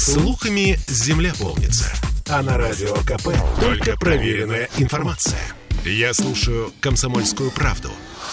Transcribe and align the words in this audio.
Слухами 0.00 0.78
земля 0.88 1.34
полнится. 1.38 1.92
А 2.26 2.42
на 2.42 2.56
радио 2.56 2.94
КП 3.04 3.36
только 3.60 3.98
проверенная 3.98 4.66
информация. 4.78 5.38
Я 5.84 6.14
слушаю 6.14 6.72
«Комсомольскую 6.80 7.50
правду» 7.50 7.90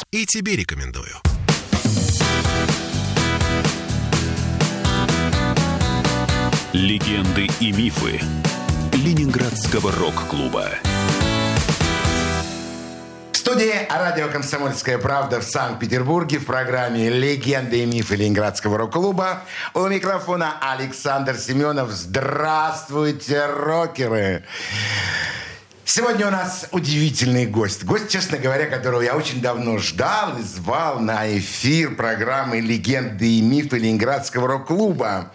и 0.10 0.26
тебе 0.26 0.56
рекомендую. 0.56 1.12
Легенды 6.72 7.49
и 7.60 7.74
мифы 7.74 8.22
Ленинградского 8.94 9.92
рок-клуба. 9.92 10.70
Студии 13.48 13.88
радио 13.90 14.28
«Комсомольская 14.28 14.98
правда» 14.98 15.40
в 15.40 15.44
Санкт-Петербурге 15.46 16.38
в 16.38 16.46
программе 16.46 17.09
«Легенды 17.09 17.80
и 17.80 17.86
мифы 17.86 18.18
Ленинградского 18.18 18.77
рок-клуба». 18.77 19.44
У 19.73 19.88
микрофона 19.88 20.55
Александр 20.59 21.38
Семенов. 21.38 21.91
Здравствуйте, 21.91 23.46
рокеры! 23.46 24.44
Сегодня 25.86 26.28
у 26.28 26.30
нас 26.30 26.68
удивительный 26.74 27.46
гость. 27.46 27.86
Гость, 27.86 28.10
честно 28.10 28.38
говоря, 28.38 28.66
которого 28.66 29.02
я 29.02 29.16
очень 29.16 29.41
давно 29.41 29.77
ждал 29.77 30.38
и 30.38 30.41
звал 30.41 31.00
на 31.00 31.38
эфир 31.38 31.96
программы 31.96 32.60
«Легенды 32.60 33.38
и 33.38 33.41
мифы 33.41 33.77
Ленинградского 33.77 34.50
рок-клуба». 34.50 35.32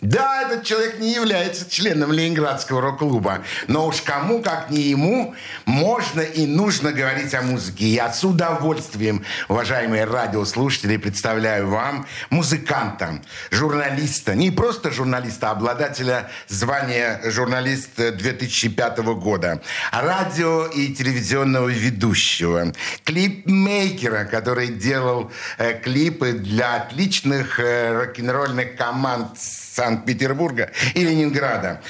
Да, 0.00 0.42
этот 0.42 0.64
человек 0.64 0.98
не 0.98 1.12
является 1.12 1.68
членом 1.70 2.10
Ленинградского 2.12 2.80
рок-клуба, 2.80 3.44
но 3.66 3.86
уж 3.86 4.00
кому, 4.00 4.40
как 4.40 4.70
не 4.70 4.80
ему, 4.80 5.34
можно 5.66 6.22
и 6.22 6.46
нужно 6.46 6.92
говорить 6.92 7.34
о 7.34 7.42
музыке. 7.42 7.86
Я 7.86 8.10
с 8.10 8.24
удовольствием, 8.24 9.22
уважаемые 9.48 10.04
радиослушатели, 10.04 10.96
представляю 10.96 11.68
вам 11.68 12.06
музыканта, 12.30 13.20
журналиста, 13.50 14.34
не 14.34 14.50
просто 14.50 14.90
журналиста, 14.90 15.50
а 15.50 15.52
обладателя 15.52 16.30
звания 16.48 17.20
журналист 17.26 17.96
2005 17.96 18.98
года, 18.98 19.60
радио 19.92 20.66
и 20.66 20.94
телевизионного 20.94 21.68
ведущего, 21.68 22.72
клипмейкера, 23.04 24.24
который 24.24 24.68
делал 24.68 25.30
э, 25.58 25.78
клипы 25.78 26.32
для 26.32 26.76
отличных 26.76 27.60
э, 27.60 27.98
рок-н-ролльных 27.98 28.76
команд 28.76 29.36
Санкт-Петербурга 29.72 30.72
и 30.94 31.04
Ленинграда. 31.04 31.80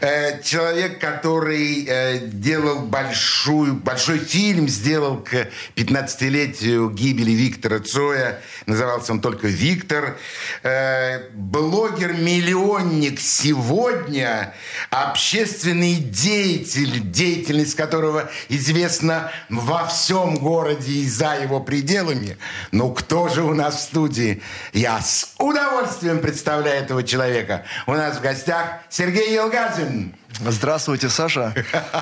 Э, 0.00 0.40
человек, 0.42 0.98
который 0.98 1.84
э, 1.86 2.18
делал 2.18 2.80
большую, 2.80 3.74
большой 3.74 4.18
фильм, 4.18 4.68
сделал 4.68 5.18
к 5.18 5.48
15-летию 5.74 6.88
гибели 6.90 7.32
Виктора 7.32 7.80
Цоя. 7.80 8.40
Назывался 8.64 9.12
он 9.12 9.20
только 9.20 9.48
«Виктор». 9.48 10.16
Э, 10.62 11.28
блогер-миллионник 11.34 13.20
сегодня, 13.20 14.54
общественный 14.90 15.96
деятель, 15.96 17.00
деятельность 17.00 17.74
которого 17.74 18.30
известна 18.48 19.30
во 19.50 19.86
всем 19.86 20.36
городе 20.36 20.92
и 20.92 21.08
за 21.08 21.34
его 21.34 21.60
пределами. 21.60 22.38
Ну, 22.72 22.92
кто 22.94 23.28
же 23.28 23.42
у 23.42 23.52
нас 23.52 23.76
в 23.76 23.82
студии? 23.82 24.42
Я 24.72 25.00
с 25.02 25.34
удовольствием 25.38 26.20
представляю 26.20 26.82
этого 26.82 27.02
человека 27.02 27.25
человека. 27.26 27.64
У 27.86 27.92
нас 27.92 28.16
в 28.16 28.20
гостях 28.20 28.80
Сергей 28.88 29.34
Елгазин. 29.34 30.14
Здравствуйте, 30.38 31.08
Саша. 31.08 31.54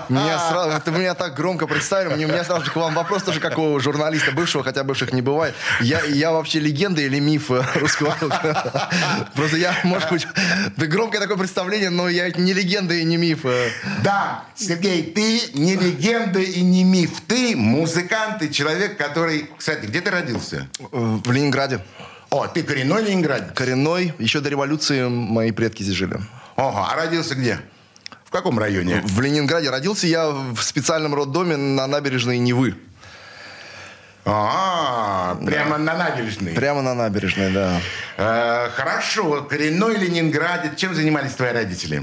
Меня 0.09 0.39
сразу, 0.39 0.81
ты 0.81 0.91
меня 0.91 1.15
так 1.15 1.35
громко 1.35 1.69
представили. 1.69 2.15
Мне, 2.15 2.27
у 2.27 2.29
меня 2.29 2.43
сразу 2.43 2.65
же 2.65 2.73
к 2.73 2.77
вам 2.77 2.93
вопрос 2.95 3.23
тоже, 3.23 3.39
как 3.39 3.59
у 3.59 3.79
журналиста 3.79 4.33
бывшего, 4.33 4.65
хотя 4.65 4.83
бывших 4.83 5.13
не 5.13 5.23
бывает. 5.23 5.55
Я, 5.81 6.03
я 6.03 6.33
вообще 6.33 6.59
легенда 6.59 7.01
или 7.01 7.21
миф 7.21 7.51
русского 7.77 8.17
Просто 9.35 9.57
я, 9.57 9.77
может 9.85 10.11
быть, 10.11 10.27
да 10.77 10.87
громкое 10.87 11.21
такое 11.21 11.37
представление, 11.37 11.91
но 11.91 12.09
я 12.09 12.29
не 12.31 12.53
легенда 12.53 12.95
и 12.95 13.05
не 13.05 13.17
миф. 13.17 13.45
Да, 14.03 14.45
Сергей, 14.57 15.05
ты 15.13 15.41
не 15.55 15.77
легенда 15.77 16.41
и 16.41 16.61
не 16.61 16.83
миф. 16.83 17.21
Ты 17.29 17.55
музыкант 17.55 18.43
и 18.43 18.51
человек, 18.51 18.97
который... 18.97 19.49
Кстати, 19.57 19.87
где 19.87 20.01
ты 20.01 20.11
родился? 20.11 20.69
В 20.91 21.31
Ленинграде. 21.31 21.81
О, 22.35 22.49
ты 22.49 22.65
коренной 22.65 23.05
ленинградец? 23.05 23.53
Коренной. 23.55 24.13
Еще 24.19 24.41
до 24.41 24.49
революции 24.49 25.07
мои 25.07 25.53
предки 25.53 25.85
здесь 25.85 25.95
жили. 25.95 26.19
Ага, 26.57 26.89
а 26.91 26.97
родился 26.97 27.37
где? 27.37 27.61
В 28.25 28.33
каком 28.33 28.59
районе? 28.59 29.03
В 29.05 29.21
Ленинграде. 29.21 29.71
Родился 29.71 30.09
я 30.09 30.31
в 30.31 30.61
специальном 30.61 31.15
роддоме 31.15 31.55
на 31.55 31.87
набережной 31.87 32.39
Невы. 32.39 32.75
А, 34.25 35.39
да. 35.41 35.47
прямо 35.47 35.79
на 35.79 35.97
набережной. 35.97 36.55
Прямо 36.55 36.83
на 36.83 36.95
набережной, 36.95 37.53
да. 37.53 37.81
Э, 38.17 38.69
хорошо. 38.71 39.43
Коренной 39.43 39.97
ленинградец. 39.97 40.75
Чем 40.75 40.93
занимались 40.93 41.35
твои 41.35 41.53
родители? 41.53 42.03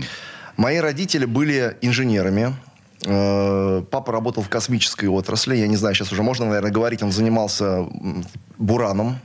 Мои 0.55 0.77
родители 0.77 1.25
были 1.25 1.75
инженерами. 1.81 2.55
Э, 3.05 3.83
папа 3.91 4.13
работал 4.13 4.43
в 4.43 4.47
космической 4.47 5.07
отрасли. 5.07 5.57
Я 5.57 5.67
не 5.67 5.75
знаю, 5.75 5.93
сейчас 5.93 6.13
уже 6.13 6.23
можно, 6.23 6.45
наверное, 6.45 6.71
говорить. 6.71 7.03
Он 7.03 7.11
занимался 7.11 7.85
бураном 8.57 9.19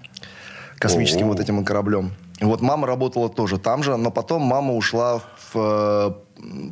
космическим 0.78 1.26
О-о-о. 1.26 1.32
вот 1.32 1.40
этим 1.40 1.64
кораблем. 1.64 2.12
Вот 2.40 2.60
мама 2.60 2.86
работала 2.86 3.28
тоже 3.28 3.58
там 3.58 3.82
же, 3.82 3.96
но 3.96 4.10
потом 4.10 4.42
мама 4.42 4.74
ушла 4.74 5.20
в 5.52 5.56
э, 5.56 6.12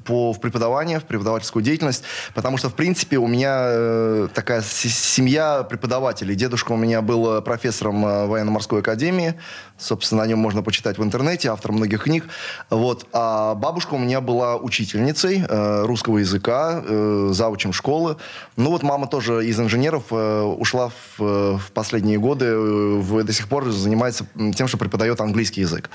по, 0.04 0.32
в 0.32 0.40
преподавание, 0.40 1.00
в 1.00 1.04
преподавательскую 1.04 1.62
деятельность, 1.62 2.04
потому 2.34 2.56
что, 2.56 2.68
в 2.68 2.74
принципе, 2.74 3.18
у 3.18 3.26
меня 3.26 3.56
э, 3.60 4.28
такая 4.34 4.62
семья 4.62 5.62
преподавателей. 5.62 6.34
Дедушка 6.34 6.72
у 6.72 6.76
меня 6.76 7.02
был 7.02 7.40
профессором 7.42 8.04
э, 8.04 8.26
военно-морской 8.26 8.80
академии, 8.80 9.34
собственно, 9.78 10.22
о 10.22 10.26
нем 10.26 10.38
можно 10.38 10.62
почитать 10.62 10.98
в 10.98 11.02
интернете, 11.02 11.50
автор 11.50 11.72
многих 11.72 12.04
книг. 12.04 12.26
Вот. 12.70 13.06
А 13.12 13.54
бабушка 13.54 13.94
у 13.94 13.98
меня 13.98 14.20
была 14.20 14.56
учительницей 14.56 15.44
э, 15.48 15.82
русского 15.84 16.18
языка, 16.18 16.82
э, 16.84 17.28
заучем 17.32 17.72
школы. 17.72 18.16
Ну 18.56 18.70
вот 18.70 18.82
мама 18.82 19.06
тоже 19.06 19.46
из 19.46 19.58
инженеров 19.58 20.04
э, 20.10 20.42
ушла 20.42 20.90
в, 21.18 21.58
в 21.58 21.72
последние 21.72 22.18
годы, 22.18 22.46
э, 22.46 22.98
в, 22.98 23.24
до 23.24 23.32
сих 23.32 23.48
пор 23.48 23.70
занимается 23.70 24.26
тем, 24.54 24.68
что 24.68 24.76
преподает 24.76 25.20
английский 25.20 25.62
язык. 25.62 25.90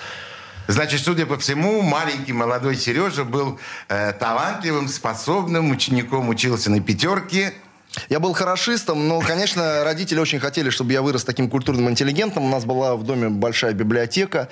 Значит, 0.69 1.01
судя 1.01 1.25
по 1.25 1.35
всему, 1.39 1.81
маленький 1.81 2.31
молодой 2.31 2.75
Сережа 2.75 3.23
был 3.23 3.59
э, 3.87 4.13
талантливым, 4.13 4.87
способным 4.87 5.71
учеником, 5.71 6.29
учился 6.29 6.69
на 6.69 6.79
пятерке, 6.79 7.55
я 8.07 8.19
был 8.19 8.33
хорошистом, 8.33 9.07
но, 9.07 9.19
конечно, 9.19 9.83
родители 9.83 10.19
очень 10.19 10.39
хотели, 10.39 10.69
чтобы 10.69 10.93
я 10.93 11.01
вырос 11.01 11.23
таким 11.23 11.49
культурным 11.49 11.89
интеллигентом. 11.89 12.45
У 12.45 12.49
нас 12.49 12.65
была 12.65 12.95
в 12.95 13.03
доме 13.03 13.29
большая 13.29 13.73
библиотека, 13.73 14.47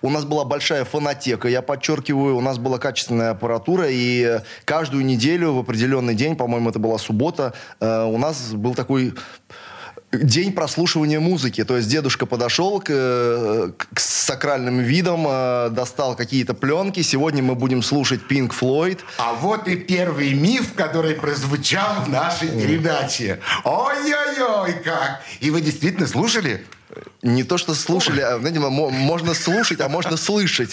у 0.00 0.08
нас 0.08 0.24
была 0.24 0.46
большая 0.46 0.86
фонотека, 0.86 1.48
я 1.48 1.60
подчеркиваю, 1.60 2.38
у 2.38 2.40
нас 2.40 2.56
была 2.56 2.78
качественная 2.78 3.32
аппаратура, 3.32 3.88
и 3.90 4.40
каждую 4.64 5.04
неделю 5.04 5.52
в 5.52 5.58
определенный 5.58 6.14
день, 6.14 6.34
по-моему, 6.34 6.70
это 6.70 6.78
была 6.78 6.96
суббота, 6.96 7.52
э, 7.80 8.04
у 8.04 8.16
нас 8.16 8.52
был 8.52 8.74
такой 8.74 9.12
день 10.12 10.52
прослушивания 10.52 11.20
музыки. 11.20 11.64
То 11.64 11.76
есть 11.76 11.88
дедушка 11.88 12.26
подошел 12.26 12.80
к, 12.80 12.86
к 13.94 14.00
сакральным 14.00 14.80
видам, 14.80 15.26
э, 15.28 15.70
достал 15.70 16.16
какие-то 16.16 16.54
пленки. 16.54 17.00
Сегодня 17.02 17.42
мы 17.42 17.54
будем 17.54 17.82
слушать 17.82 18.20
Pink 18.28 18.52
Floyd. 18.58 19.00
А 19.18 19.34
вот 19.34 19.68
и 19.68 19.76
первый 19.76 20.32
миф, 20.32 20.74
который 20.74 21.14
прозвучал 21.14 22.02
в 22.04 22.08
нашей 22.08 22.48
передаче. 22.48 23.40
Ой-ой-ой, 23.64 24.74
как! 24.84 25.20
И 25.40 25.50
вы 25.50 25.60
действительно 25.60 26.06
слушали? 26.06 26.64
Не 27.22 27.42
то, 27.42 27.58
что 27.58 27.74
слушали, 27.74 28.20
а, 28.20 28.38
знаете, 28.38 28.60
можно 28.60 29.34
слушать, 29.34 29.80
а 29.80 29.88
можно 29.88 30.16
слышать. 30.16 30.72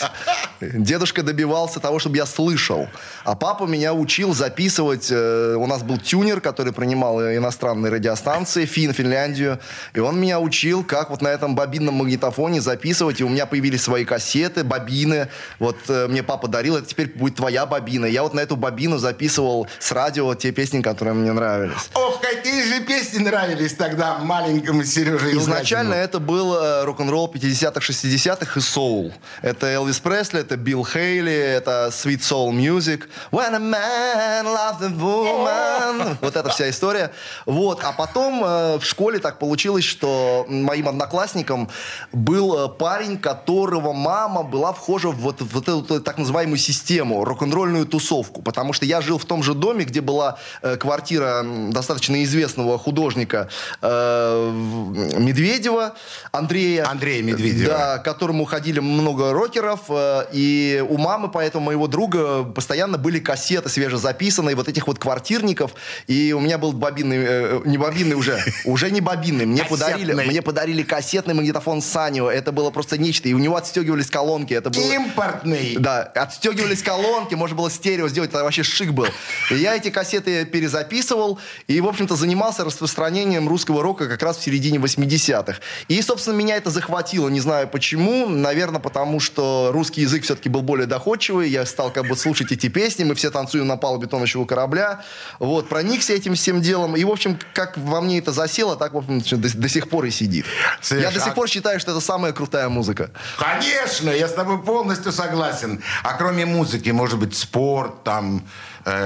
Дедушка 0.61 1.23
добивался 1.23 1.79
того, 1.79 1.97
чтобы 1.97 2.17
я 2.17 2.27
слышал. 2.27 2.87
А 3.23 3.35
папа 3.35 3.63
меня 3.63 3.95
учил 3.95 4.31
записывать. 4.35 5.07
Э, 5.09 5.55
у 5.55 5.65
нас 5.65 5.81
был 5.81 5.97
тюнер, 5.97 6.41
который 6.41 6.71
принимал 6.71 7.19
иностранные 7.19 7.91
радиостанции, 7.91 8.65
Фин, 8.65 8.93
Финляндию. 8.93 9.59
И 9.95 9.99
он 9.99 10.19
меня 10.19 10.39
учил, 10.39 10.83
как 10.83 11.09
вот 11.09 11.23
на 11.23 11.29
этом 11.29 11.55
бобинном 11.55 11.95
магнитофоне 11.95 12.61
записывать. 12.61 13.21
И 13.21 13.23
у 13.23 13.29
меня 13.29 13.47
появились 13.47 13.81
свои 13.81 14.05
кассеты, 14.05 14.63
бобины. 14.63 15.29
Вот 15.57 15.77
э, 15.87 16.07
мне 16.07 16.21
папа 16.21 16.47
дарил, 16.47 16.77
это 16.77 16.87
теперь 16.87 17.07
будет 17.07 17.37
твоя 17.37 17.65
бобина. 17.65 18.05
Я 18.05 18.21
вот 18.21 18.35
на 18.35 18.41
эту 18.41 18.55
бобину 18.55 18.99
записывал 18.99 19.67
с 19.79 19.91
радио 19.91 20.35
те 20.35 20.51
песни, 20.51 20.81
которые 20.81 21.15
мне 21.15 21.31
нравились. 21.31 21.89
Ох, 21.95 22.21
какие 22.21 22.61
же 22.63 22.81
песни 22.81 23.17
нравились 23.17 23.73
тогда 23.73 24.19
маленькому 24.19 24.83
Сереже 24.83 25.35
Изначально 25.37 25.95
это 25.95 26.19
был 26.35 26.55
э, 26.55 26.83
рок-н-ролл 26.83 27.31
50-х, 27.33 27.79
60-х 27.79 28.59
и 28.59 28.61
соул. 28.61 29.13
Это 29.41 29.67
Элвис 29.67 29.99
Пресли, 29.99 30.41
это 30.41 30.57
Билл 30.57 30.83
Хейли, 30.83 31.31
это 31.31 31.89
Sweet 31.91 32.19
Soul 32.19 32.51
Music. 32.51 33.03
When 33.31 33.55
a 33.55 33.59
man 33.59 34.45
loves 34.45 34.81
a 34.81 34.89
woman. 34.89 36.17
Вот 36.21 36.35
эта 36.35 36.49
вся 36.49 36.69
история. 36.69 37.11
Вот. 37.45 37.79
А 37.83 37.93
потом 37.93 38.43
э, 38.43 38.79
в 38.79 38.83
школе 38.83 39.19
так 39.19 39.39
получилось, 39.39 39.85
что 39.85 40.45
моим 40.49 40.89
одноклассником 40.89 41.69
был 42.11 42.65
э, 42.65 42.69
парень, 42.69 43.17
которого 43.17 43.93
мама 43.93 44.43
была 44.43 44.73
вхожа 44.73 45.11
в 45.11 45.15
вот, 45.15 45.41
вот 45.41 45.69
эту 45.69 46.01
так 46.01 46.17
называемую 46.17 46.57
систему, 46.57 47.23
рок-н-ролльную 47.23 47.85
тусовку. 47.85 48.41
Потому 48.41 48.73
что 48.73 48.85
я 48.85 48.99
жил 48.99 49.17
в 49.17 49.25
том 49.25 49.41
же 49.41 49.53
доме, 49.53 49.85
где 49.85 50.01
была 50.01 50.37
квартира 50.79 51.45
достаточно 51.71 52.21
известного 52.25 52.77
художника 52.77 53.47
Медведева. 53.81 55.95
Андрея. 56.31 56.87
Андрея 56.89 57.21
Медведева. 57.23 57.69
Да, 57.73 57.97
к 57.99 58.03
которому 58.03 58.45
ходили 58.45 58.79
много 58.79 59.33
рокеров. 59.33 59.81
э, 59.89 60.25
И 60.33 60.83
у 60.87 60.97
мамы, 60.97 61.29
поэтому 61.29 61.65
моего 61.65 61.87
друга, 61.87 62.43
постоянно 62.43 62.97
были 62.97 63.19
кассеты 63.19 63.69
свежезаписанные, 63.69 64.55
вот 64.55 64.67
этих 64.67 64.87
вот 64.87 64.99
квартирников. 64.99 65.71
И 66.07 66.33
у 66.33 66.39
меня 66.39 66.57
был 66.57 66.73
бобинный, 66.73 67.17
э, 67.19 67.61
не 67.65 67.77
бобинный 67.77 68.15
уже, 68.15 68.39
уже 68.65 68.91
не 68.91 69.01
бобинный. 69.01 69.45
Мне 69.45 69.63
подарили, 69.63 70.13
мне 70.13 70.41
подарили 70.41 70.83
кассетный 70.83 71.33
магнитофон 71.33 71.81
Санио. 71.81 72.29
Это 72.29 72.51
было 72.51 72.69
просто 72.71 72.97
нечто. 72.97 73.29
И 73.29 73.33
у 73.33 73.37
него 73.39 73.55
отстегивались 73.55 74.09
колонки. 74.09 74.53
Это 74.53 74.69
было... 74.69 74.83
Импортный. 74.83 75.75
Да, 75.79 76.01
отстегивались 76.03 76.81
колонки, 76.83 77.35
можно 77.35 77.55
было 77.55 77.69
стерео 77.69 78.07
сделать, 78.07 78.29
это 78.31 78.43
вообще 78.43 78.63
шик 78.63 78.91
был. 78.91 79.07
И 79.51 79.55
я 79.55 79.75
эти 79.75 79.89
кассеты 79.89 80.45
перезаписывал 80.45 81.39
и, 81.67 81.79
в 81.81 81.87
общем-то, 81.87 82.15
занимался 82.15 82.63
распространением 82.63 83.47
русского 83.47 83.83
рока 83.83 84.07
как 84.07 84.21
раз 84.23 84.37
в 84.37 84.43
середине 84.43 84.77
80-х. 84.79 85.59
И, 85.87 86.01
собственно, 86.01 86.24
меня 86.31 86.57
это 86.57 86.69
захватило, 86.69 87.29
не 87.29 87.39
знаю 87.39 87.67
почему, 87.67 88.27
наверное, 88.27 88.79
потому 88.79 89.19
что 89.19 89.69
русский 89.71 90.01
язык 90.01 90.23
все-таки 90.23 90.49
был 90.49 90.61
более 90.61 90.87
доходчивый, 90.87 91.49
я 91.49 91.65
стал 91.65 91.91
как 91.91 92.07
бы 92.07 92.15
слушать 92.15 92.51
эти 92.51 92.67
песни, 92.67 93.03
мы 93.03 93.15
все 93.15 93.31
танцуем 93.31 93.67
на 93.67 93.77
палубе 93.77 94.07
тонущего 94.07 94.45
корабля, 94.45 95.03
вот, 95.39 95.69
проникся 95.69 96.13
этим 96.13 96.35
всем 96.35 96.61
делом, 96.61 96.95
и, 96.95 97.03
в 97.03 97.09
общем, 97.09 97.37
как 97.53 97.77
во 97.77 98.01
мне 98.01 98.19
это 98.19 98.31
засело, 98.31 98.75
так, 98.75 98.93
в 98.93 98.97
общем, 98.97 99.41
до, 99.41 99.57
до 99.57 99.69
сих 99.69 99.89
пор 99.89 100.05
и 100.05 100.11
сидит. 100.11 100.45
Слышь, 100.81 101.01
я 101.01 101.11
до 101.11 101.19
сих 101.19 101.29
а- 101.29 101.35
пор 101.35 101.47
считаю, 101.47 101.79
что 101.79 101.91
это 101.91 102.01
самая 102.01 102.33
крутая 102.33 102.69
музыка. 102.69 103.11
Конечно, 103.37 104.09
я 104.09 104.27
с 104.27 104.33
тобой 104.33 104.61
полностью 104.61 105.11
согласен. 105.11 105.81
А 106.03 106.13
кроме 106.13 106.45
музыки, 106.45 106.89
может 106.89 107.19
быть, 107.19 107.35
спорт, 107.35 108.03
там, 108.03 108.43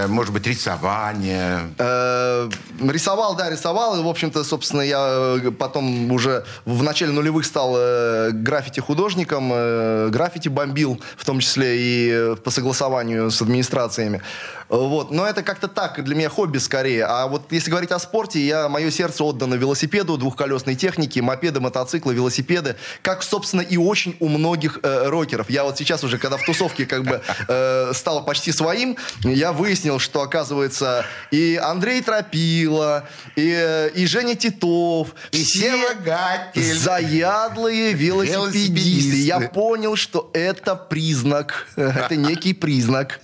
может 0.07 0.33
быть, 0.33 0.45
рисование. 0.45 1.61
Э, 1.77 2.49
Рисовал, 2.81 3.35
да, 3.35 3.49
рисовал. 3.49 3.99
И, 3.99 4.03
в 4.03 4.07
общем-то, 4.07 4.43
собственно, 4.43 4.81
я 4.81 5.37
э, 5.43 5.51
потом 5.51 6.11
уже 6.11 6.43
в 6.65 6.83
начале 6.83 7.11
нулевых 7.11 7.45
стал 7.45 7.75
э, 7.77 8.31
граффити-художником. 8.31 9.51
э, 9.53 10.09
Граффити 10.09 10.49
бомбил, 10.49 10.99
в 11.17 11.25
том 11.25 11.39
числе 11.39 11.77
и 11.77 12.09
э, 12.11 12.35
по 12.35 12.51
согласованию 12.51 13.31
с 13.31 13.41
администрациями. 13.41 14.21
Вот. 14.69 15.11
Но 15.11 15.25
это 15.25 15.41
как-то 15.41 15.67
так, 15.67 16.03
для 16.03 16.15
меня 16.15 16.29
хобби 16.29 16.59
скорее. 16.59 17.05
А 17.05 17.27
вот 17.27 17.51
если 17.51 17.71
говорить 17.71 17.91
о 17.91 17.99
спорте, 17.99 18.39
я, 18.39 18.69
мое 18.69 18.91
сердце 18.91 19.23
отдано 19.23 19.55
велосипеду, 19.55 20.17
двухколесной 20.17 20.75
технике, 20.75 21.21
мопеды, 21.21 21.59
мотоциклы, 21.59 22.13
велосипеды. 22.13 22.75
Как, 23.01 23.23
собственно, 23.23 23.61
и 23.61 23.77
очень 23.77 24.15
у 24.19 24.27
многих 24.27 24.79
э, 24.83 25.07
рокеров. 25.07 25.49
Я 25.49 25.63
вот 25.63 25.77
сейчас 25.77 26.03
уже, 26.03 26.17
когда 26.19 26.37
в 26.37 26.45
тусовке 26.45 26.85
как 26.85 27.03
бы 27.03 27.21
э, 27.47 27.91
стал 27.93 28.23
почти 28.23 28.51
своим, 28.51 28.95
я 29.23 29.51
выяснил, 29.51 29.97
что, 29.99 30.21
оказывается, 30.21 31.05
и 31.31 31.59
Андрей 31.61 32.01
Тропила, 32.01 33.07
и, 33.35 33.91
и 33.95 34.05
Женя 34.05 34.35
Титов, 34.35 35.15
И 35.31 35.43
все 35.43 36.77
заядлые 36.77 37.93
велосипедисты. 37.93 38.39
Велосипедисты. 38.39 39.17
Я 39.21 39.39
понял, 39.39 39.95
что 39.95 40.29
это 40.33 40.75
признак, 40.75 41.67
это 41.75 42.15
некий 42.15 42.53
признак. 42.53 43.19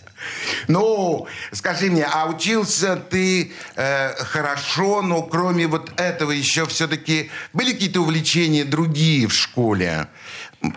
Ну, 0.68 1.28
скажи 1.52 1.90
мне, 1.90 2.06
а 2.06 2.26
учился 2.28 2.96
ты 2.96 3.54
э, 3.76 4.16
хорошо, 4.24 5.02
но 5.02 5.22
кроме 5.24 5.68
вот 5.68 5.92
этого 6.00 6.32
еще 6.32 6.66
все-таки 6.66 7.30
были 7.54 7.74
какие-то 7.74 8.02
увлечения 8.02 8.64
другие 8.64 9.28
в 9.28 9.34
школе? 9.34 10.08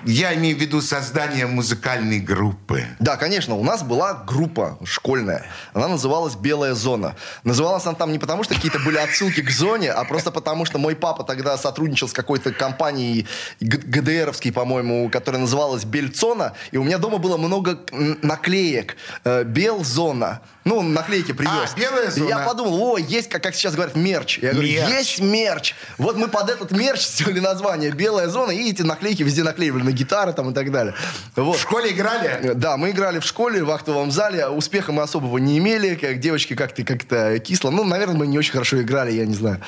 Я 0.04 0.34
имею 0.34 0.56
в 0.56 0.60
виду 0.60 0.80
создание 0.80 1.46
музыкальной 1.46 2.20
группы. 2.20 2.84
Да, 2.98 3.16
конечно, 3.16 3.54
у 3.54 3.64
нас 3.64 3.82
была 3.82 4.14
группа 4.14 4.78
школьная. 4.84 5.44
Она 5.74 5.88
называлась 5.88 6.34
«Белая 6.34 6.74
зона». 6.74 7.16
Называлась 7.44 7.86
она 7.86 7.94
там 7.94 8.12
не 8.12 8.18
потому, 8.18 8.44
что 8.44 8.54
какие-то 8.54 8.78
были 8.80 8.96
отсылки 8.96 9.40
к 9.40 9.50
зоне, 9.50 9.92
а 9.92 10.04
просто 10.04 10.30
потому, 10.30 10.64
что 10.64 10.78
мой 10.78 10.96
папа 10.96 11.24
тогда 11.24 11.56
сотрудничал 11.56 12.08
с 12.08 12.12
какой-то 12.12 12.52
компанией 12.52 13.26
ГДРовской, 13.60 14.52
по-моему, 14.52 15.08
которая 15.10 15.40
называлась 15.40 15.84
«Бельцона», 15.84 16.54
и 16.70 16.76
у 16.76 16.84
меня 16.84 16.98
дома 16.98 17.18
было 17.18 17.36
много 17.36 17.78
наклеек. 18.22 18.96
Э, 19.24 19.44
«Белзона». 19.44 20.40
Ну, 20.68 20.76
он 20.78 20.92
наклейки 20.92 21.32
привез. 21.32 21.72
А, 21.74 21.78
«Белая 21.78 22.10
И 22.10 22.20
я 22.20 22.36
зона». 22.36 22.44
подумал, 22.44 22.82
о, 22.82 22.98
есть, 22.98 23.28
как, 23.30 23.42
как 23.42 23.54
сейчас 23.54 23.74
говорят, 23.74 23.96
мерч. 23.96 24.38
Я 24.38 24.52
говорю, 24.52 24.68
Мерч. 24.68 24.90
есть 24.90 25.20
мерч. 25.20 25.74
Вот 25.96 26.16
мы 26.18 26.28
под 26.28 26.50
этот 26.50 26.72
мерч 26.72 27.00
сделали 27.06 27.40
название 27.40 27.90
«Белая 27.90 28.28
зона», 28.28 28.50
и 28.50 28.70
эти 28.70 28.82
наклейки 28.82 29.22
везде 29.22 29.42
наклеивали 29.42 29.82
на 29.82 29.92
гитары 29.92 30.34
там 30.34 30.50
и 30.50 30.54
так 30.54 30.70
далее. 30.70 30.94
Вот. 31.36 31.56
В 31.56 31.60
школе 31.62 31.90
играли? 31.90 32.52
Да, 32.54 32.76
мы 32.76 32.90
играли 32.90 33.18
в 33.18 33.24
школе, 33.24 33.64
в 33.64 33.70
актовом 33.70 34.10
зале. 34.10 34.46
Успеха 34.48 34.92
мы 34.92 35.02
особого 35.02 35.38
не 35.38 35.56
имели. 35.56 35.94
Как 35.94 36.20
девочки 36.20 36.54
как-то 36.54 36.84
как-то 36.84 37.38
кисло. 37.38 37.70
Ну, 37.70 37.84
наверное, 37.84 38.16
мы 38.16 38.26
не 38.26 38.38
очень 38.38 38.52
хорошо 38.52 38.80
играли, 38.82 39.12
я 39.12 39.24
не 39.24 39.34
знаю. 39.34 39.60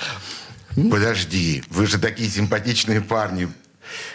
Подожди, 0.91 1.65
вы 1.71 1.87
же 1.87 1.99
такие 1.99 2.29
симпатичные 2.29 3.01
парни. 3.01 3.49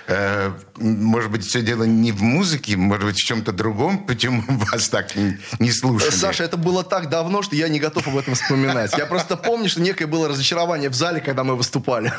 Э, 0.07 0.51
может 0.77 1.31
быть, 1.31 1.45
все 1.45 1.61
дело 1.61 1.83
не 1.83 2.11
в 2.11 2.21
музыке, 2.21 2.75
может 2.77 3.05
быть, 3.05 3.15
в 3.17 3.25
чем-то 3.25 3.51
другом, 3.51 3.97
почему 4.07 4.43
вас 4.47 4.89
так 4.89 5.15
не, 5.15 5.37
не 5.59 5.71
слушали? 5.71 6.11
Саша, 6.11 6.43
это 6.43 6.57
было 6.57 6.83
так 6.83 7.09
давно, 7.09 7.41
что 7.41 7.55
я 7.55 7.67
не 7.67 7.79
готов 7.79 8.07
об 8.07 8.17
этом 8.17 8.35
вспоминать. 8.35 8.95
Я 8.97 9.05
просто 9.05 9.37
помню, 9.37 9.69
что 9.69 9.81
некое 9.81 10.05
было 10.07 10.27
разочарование 10.27 10.89
в 10.89 10.93
зале, 10.93 11.21
когда 11.21 11.43
мы 11.43 11.55
выступали. 11.55 12.13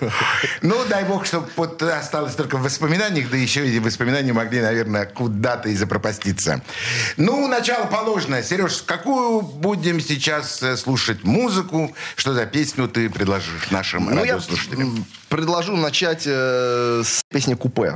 Ну, 0.63 0.77
дай 0.89 1.05
бог, 1.05 1.27
чтобы 1.27 1.49
вот 1.57 1.83
осталось 1.83 2.35
только 2.35 2.57
в 2.57 2.63
воспоминаниях, 2.63 3.31
да 3.31 3.37
еще 3.37 3.67
эти 3.69 3.79
воспоминания 3.79 4.33
могли, 4.33 4.61
наверное, 4.61 5.07
куда-то 5.07 5.69
и 5.69 5.75
запропаститься. 5.75 6.63
Ну, 7.17 7.47
начало 7.49 7.87
положено. 7.87 8.43
Сереж, 8.43 8.83
какую 8.87 9.43
будем 9.43 10.01
сейчас 10.01 10.63
э, 10.63 10.77
слушать 10.77 11.25
музыку? 11.25 11.95
Что 12.17 12.35
за 12.35 12.47
песню 12.47 12.89
ты 12.89 13.09
предложишь 13.11 13.71
нашим 13.71 14.07
Ну, 14.07 14.25
я 14.25 14.35
радиослушателям? 14.35 14.97
м, 14.97 15.05
предложу 15.29 15.77
начать 15.77 16.25
э, 16.27 17.03
с 17.05 17.23
песни 17.29 17.46
«Купе». 17.55 17.95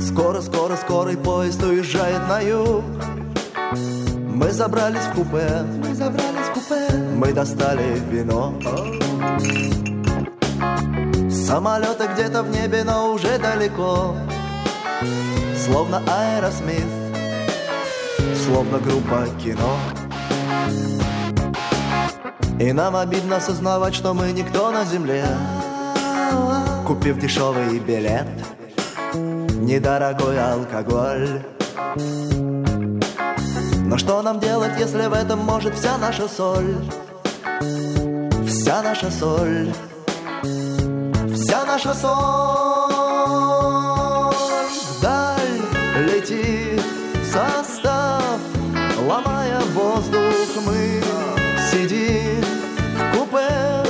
Скоро, 0.00 0.40
скоро, 0.40 0.76
скорый 0.76 1.16
поезд 1.18 1.62
уезжает 1.62 2.26
на 2.28 2.40
юг. 2.40 2.84
Мы 4.28 4.50
забрались 4.50 5.02
в 5.02 5.14
купе, 5.14 5.62
мы 5.62 5.94
забрались 5.94 6.46
в 6.48 6.52
купе, 6.54 6.96
мы 7.16 7.32
достали 7.32 7.98
вино. 8.10 8.54
Самолеты 11.30 12.06
где-то 12.14 12.42
в 12.42 12.50
небе, 12.50 12.84
но 12.84 13.12
уже 13.12 13.38
далеко. 13.38 14.14
Словно 15.66 16.00
Аэросмит, 16.06 16.86
словно 18.44 18.78
группа 18.78 19.26
кино. 19.42 19.76
И 22.60 22.72
нам 22.72 22.94
обидно 22.94 23.38
осознавать, 23.38 23.92
что 23.92 24.14
мы 24.14 24.30
никто 24.30 24.70
на 24.70 24.84
земле. 24.84 25.26
Купив 26.86 27.18
дешевый 27.18 27.80
билет, 27.80 28.28
недорогой 29.14 30.38
алкоголь. 30.38 31.42
Но 33.86 33.98
что 33.98 34.22
нам 34.22 34.38
делать, 34.38 34.78
если 34.78 35.06
в 35.06 35.12
этом 35.12 35.40
может 35.40 35.74
вся 35.74 35.98
наша 35.98 36.28
соль? 36.28 36.76
Вся 38.46 38.82
наша 38.82 39.10
соль, 39.10 39.72
вся 41.34 41.64
наша 41.66 41.92
соль. 41.92 42.65
Состав, 47.36 48.38
ломая 48.98 49.60
воздух, 49.74 50.62
мы 50.64 51.02
сидим 51.70 52.42
в 52.96 53.18
купе, 53.18 53.84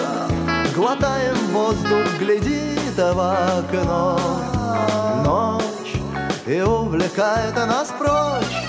глотаем 0.75 1.37
воздух, 1.53 2.07
глядит 2.19 2.97
в 2.97 3.59
окно. 3.59 4.19
Ночь 5.25 5.95
и 6.47 6.61
увлекает 6.61 7.55
нас 7.55 7.93
прочь. 7.99 8.66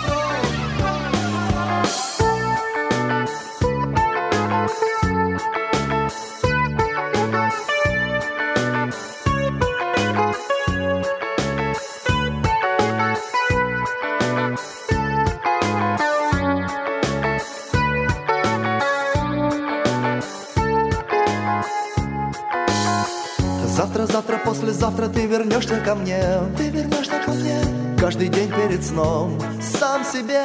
Завтра, 23.98 24.14
завтра, 24.14 24.38
послезавтра 24.46 25.08
ты 25.08 25.26
вернешься 25.26 25.80
ко 25.80 25.96
мне. 25.96 26.22
Ты 26.56 26.70
вернешься 26.70 27.20
ко 27.26 27.32
мне 27.32 27.60
Каждый 28.00 28.28
день 28.28 28.52
перед 28.52 28.86
сном. 28.86 29.40
Сам 29.60 30.04
себе 30.06 30.44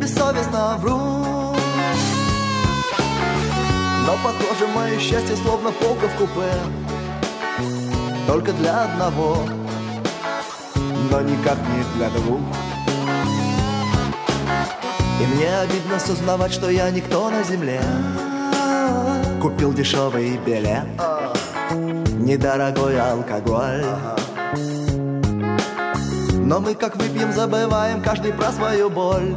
бессовестно 0.00 0.76
вру. 0.78 0.98
Но 4.04 4.16
похоже 4.24 4.66
мое 4.74 4.98
счастье 4.98 5.36
словно 5.36 5.70
полка 5.70 6.08
в 6.08 6.16
купе. 6.16 6.52
Только 8.26 8.52
для 8.54 8.82
одного 8.82 9.46
но 11.10 11.20
никак 11.20 11.58
не 11.58 11.84
для 11.96 12.10
двух. 12.10 12.40
И 15.20 15.36
мне 15.36 15.56
обидно 15.58 16.00
сознавать, 16.00 16.52
что 16.52 16.68
я 16.68 16.90
никто 16.90 17.30
на 17.30 17.44
земле. 17.44 17.80
Купил 19.40 19.72
дешевый 19.72 20.36
билет, 20.38 20.86
недорогой 22.28 23.00
алкоголь. 23.00 23.86
Но 26.34 26.60
мы 26.60 26.74
как 26.74 26.96
выпьем, 26.96 27.32
забываем 27.32 28.02
каждый 28.02 28.34
про 28.34 28.52
свою 28.52 28.90
боль. 28.90 29.34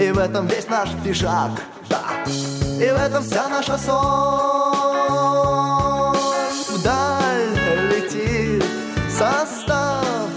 И 0.00 0.10
в 0.10 0.18
этом 0.18 0.48
весь 0.48 0.68
наш 0.68 0.88
фишак, 1.04 1.52
да. 1.88 2.02
И 2.26 2.90
в 2.90 2.96
этом 2.96 3.22
вся 3.22 3.48
наша 3.48 3.78
соль. 3.78 3.94
Вдаль 6.74 7.56
летит 7.88 8.64
состав, 9.08 10.28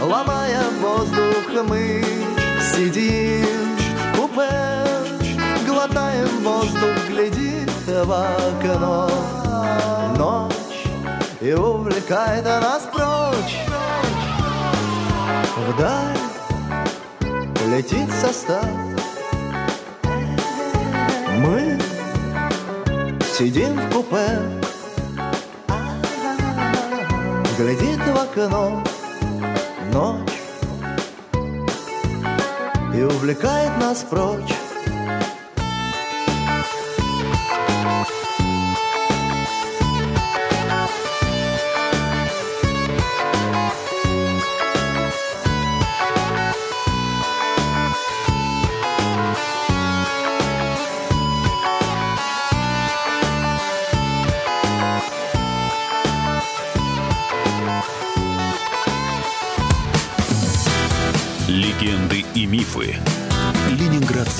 ломая 0.00 0.62
воздух 0.80 1.64
мы 1.68 2.02
сидим 2.74 3.76
в 4.14 4.16
купе, 4.16 4.48
глотаем 5.66 6.42
воздух, 6.42 6.96
глядит 7.10 7.70
в 7.86 8.10
окно 8.10 9.10
ночь 10.22 10.51
и 11.42 11.52
увлекает 11.54 12.44
нас 12.44 12.82
прочь. 12.92 13.58
Вдаль 15.68 16.16
летит 17.66 18.08
состав, 18.20 18.64
мы 21.38 21.80
сидим 23.36 23.74
в 23.74 23.92
купе, 23.92 24.38
глядит 27.58 27.98
в 27.98 28.16
окно 28.16 28.80
ночь 29.92 30.38
и 32.94 33.02
увлекает 33.02 33.76
нас 33.80 34.04
прочь. 34.08 34.61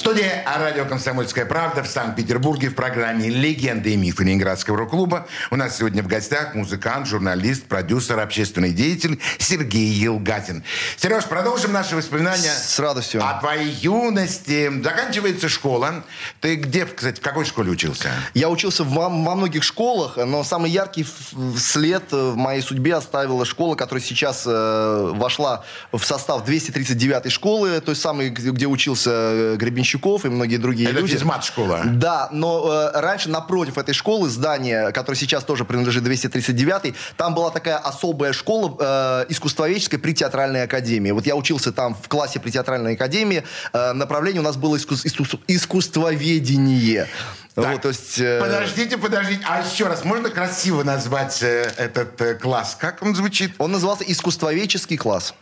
Студия 0.00 0.42
«Радио 0.46 0.86
Комсомольская 0.86 1.44
правда» 1.44 1.82
в 1.82 1.86
Санкт-Петербурге 1.86 2.70
в 2.70 2.74
программе 2.74 3.28
«Легенды 3.28 3.92
и 3.92 3.96
мифы 3.98 4.24
Ленинградского 4.24 4.78
рок-клуба». 4.78 5.26
У 5.50 5.56
нас 5.56 5.76
сегодня 5.76 6.02
в 6.02 6.06
гостях 6.06 6.54
музыкант, 6.54 7.06
журналист, 7.06 7.64
продюсер, 7.64 8.18
общественный 8.18 8.72
деятель 8.72 9.20
Сергей 9.36 9.88
Елгатин. 9.88 10.64
Сереж, 10.96 11.26
продолжим 11.26 11.72
наши 11.72 11.96
воспоминания. 11.96 12.50
С 12.50 12.78
радостью. 12.78 13.22
О 13.22 13.40
твоей 13.40 13.68
юности. 13.72 14.72
Заканчивается 14.82 15.50
школа. 15.50 16.02
Ты 16.40 16.54
где, 16.54 16.86
кстати, 16.86 17.20
в 17.20 17.22
какой 17.22 17.44
школе 17.44 17.70
учился? 17.70 18.08
Я 18.32 18.48
учился 18.48 18.84
во, 18.84 19.10
во 19.10 19.34
многих 19.34 19.62
школах, 19.62 20.16
но 20.16 20.42
самый 20.44 20.70
яркий 20.70 21.06
след 21.58 22.10
в 22.10 22.36
моей 22.36 22.62
судьбе 22.62 22.94
оставила 22.94 23.44
школа, 23.44 23.74
которая 23.74 24.02
сейчас 24.02 24.44
э, 24.46 25.10
вошла 25.14 25.62
в 25.92 26.02
состав 26.02 26.48
239-й 26.48 27.28
школы, 27.28 27.82
той 27.82 27.94
самой, 27.94 28.30
где, 28.30 28.48
где 28.48 28.66
учился 28.66 29.10
э, 29.12 29.56
Гребенщиков 29.90 30.24
и 30.24 30.28
многие 30.28 30.56
другие 30.56 30.90
Это 30.90 31.00
люди. 31.00 31.14
физмат-школа. 31.14 31.82
Да, 31.86 32.28
но 32.32 32.90
э, 32.94 33.00
раньше 33.00 33.28
напротив 33.28 33.78
этой 33.78 33.94
школы, 33.94 34.28
здание, 34.28 34.92
которое 34.92 35.16
сейчас 35.16 35.44
тоже 35.44 35.64
принадлежит 35.64 36.04
239-й, 36.04 36.94
там 37.16 37.34
была 37.34 37.50
такая 37.50 37.78
особая 37.78 38.32
школа 38.32 38.76
э, 38.78 39.26
искусствоведческая 39.30 39.98
при 40.00 40.12
театральной 40.12 40.62
академии. 40.64 41.10
Вот 41.10 41.26
я 41.26 41.34
учился 41.36 41.72
там 41.72 41.94
в 41.94 42.08
классе 42.08 42.38
при 42.40 42.50
театральной 42.50 42.94
академии. 42.94 43.42
Э, 43.72 43.92
направление 43.92 44.40
у 44.40 44.44
нас 44.44 44.56
было 44.56 44.76
искус- 44.76 45.04
искус- 45.04 45.40
искусствоведение. 45.48 47.08
Так, 47.54 47.72
Вот, 47.72 47.82
то 47.82 47.88
есть, 47.88 48.18
э, 48.20 48.40
Подождите, 48.40 48.96
подождите. 48.96 49.40
А 49.48 49.60
еще 49.60 49.86
раз, 49.88 50.04
можно 50.04 50.30
красиво 50.30 50.84
назвать 50.84 51.42
э, 51.42 51.72
этот 51.76 52.20
э, 52.20 52.34
класс? 52.34 52.76
Как 52.78 53.02
он 53.02 53.14
звучит? 53.16 53.52
Он 53.58 53.72
назывался 53.72 54.04
искусствоведческий 54.06 54.96
класс. 54.96 55.34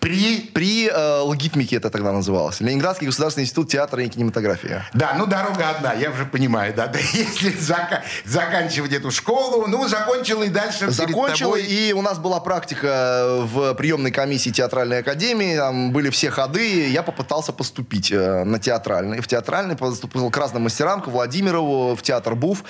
При... 0.00 0.40
При 0.54 0.86
э, 0.88 1.20
логитмике 1.20 1.76
это 1.76 1.90
тогда 1.90 2.12
называлось. 2.12 2.60
Ленинградский 2.60 3.06
государственный 3.06 3.44
институт 3.44 3.68
театра 3.68 4.02
и 4.02 4.08
кинематографии. 4.08 4.82
Да, 4.94 5.14
ну 5.18 5.26
дорога 5.26 5.70
одна, 5.70 5.92
я 5.92 6.10
уже 6.10 6.24
понимаю, 6.24 6.72
да. 6.74 6.86
Да 6.98 6.98
если 6.98 7.52
зака- 7.52 8.02
заканчивать 8.24 8.92
эту 8.92 9.10
школу, 9.10 9.66
ну, 9.66 9.86
закончил 9.88 10.42
и 10.42 10.48
дальше 10.48 10.90
Закончил, 10.90 11.50
тобой- 11.50 11.64
и 11.64 11.92
у 11.92 12.02
нас 12.02 12.18
была 12.18 12.40
практика 12.40 13.38
в 13.42 13.74
приемной 13.74 14.10
комиссии 14.10 14.50
театральной 14.50 15.00
академии, 15.00 15.56
там 15.56 15.92
были 15.92 16.10
все 16.10 16.30
ходы, 16.30 16.88
я 16.90 17.02
попытался 17.02 17.52
поступить 17.52 18.10
э, 18.12 18.44
на 18.44 18.58
театральный. 18.58 19.20
В 19.20 19.26
театральный 19.28 19.76
поступил 19.76 20.30
к 20.30 20.36
разным 20.36 20.62
мастерам, 20.62 21.02
к 21.02 21.08
Владимирову, 21.08 21.94
в 21.94 22.02
театр 22.02 22.34
БУФ, 22.34 22.64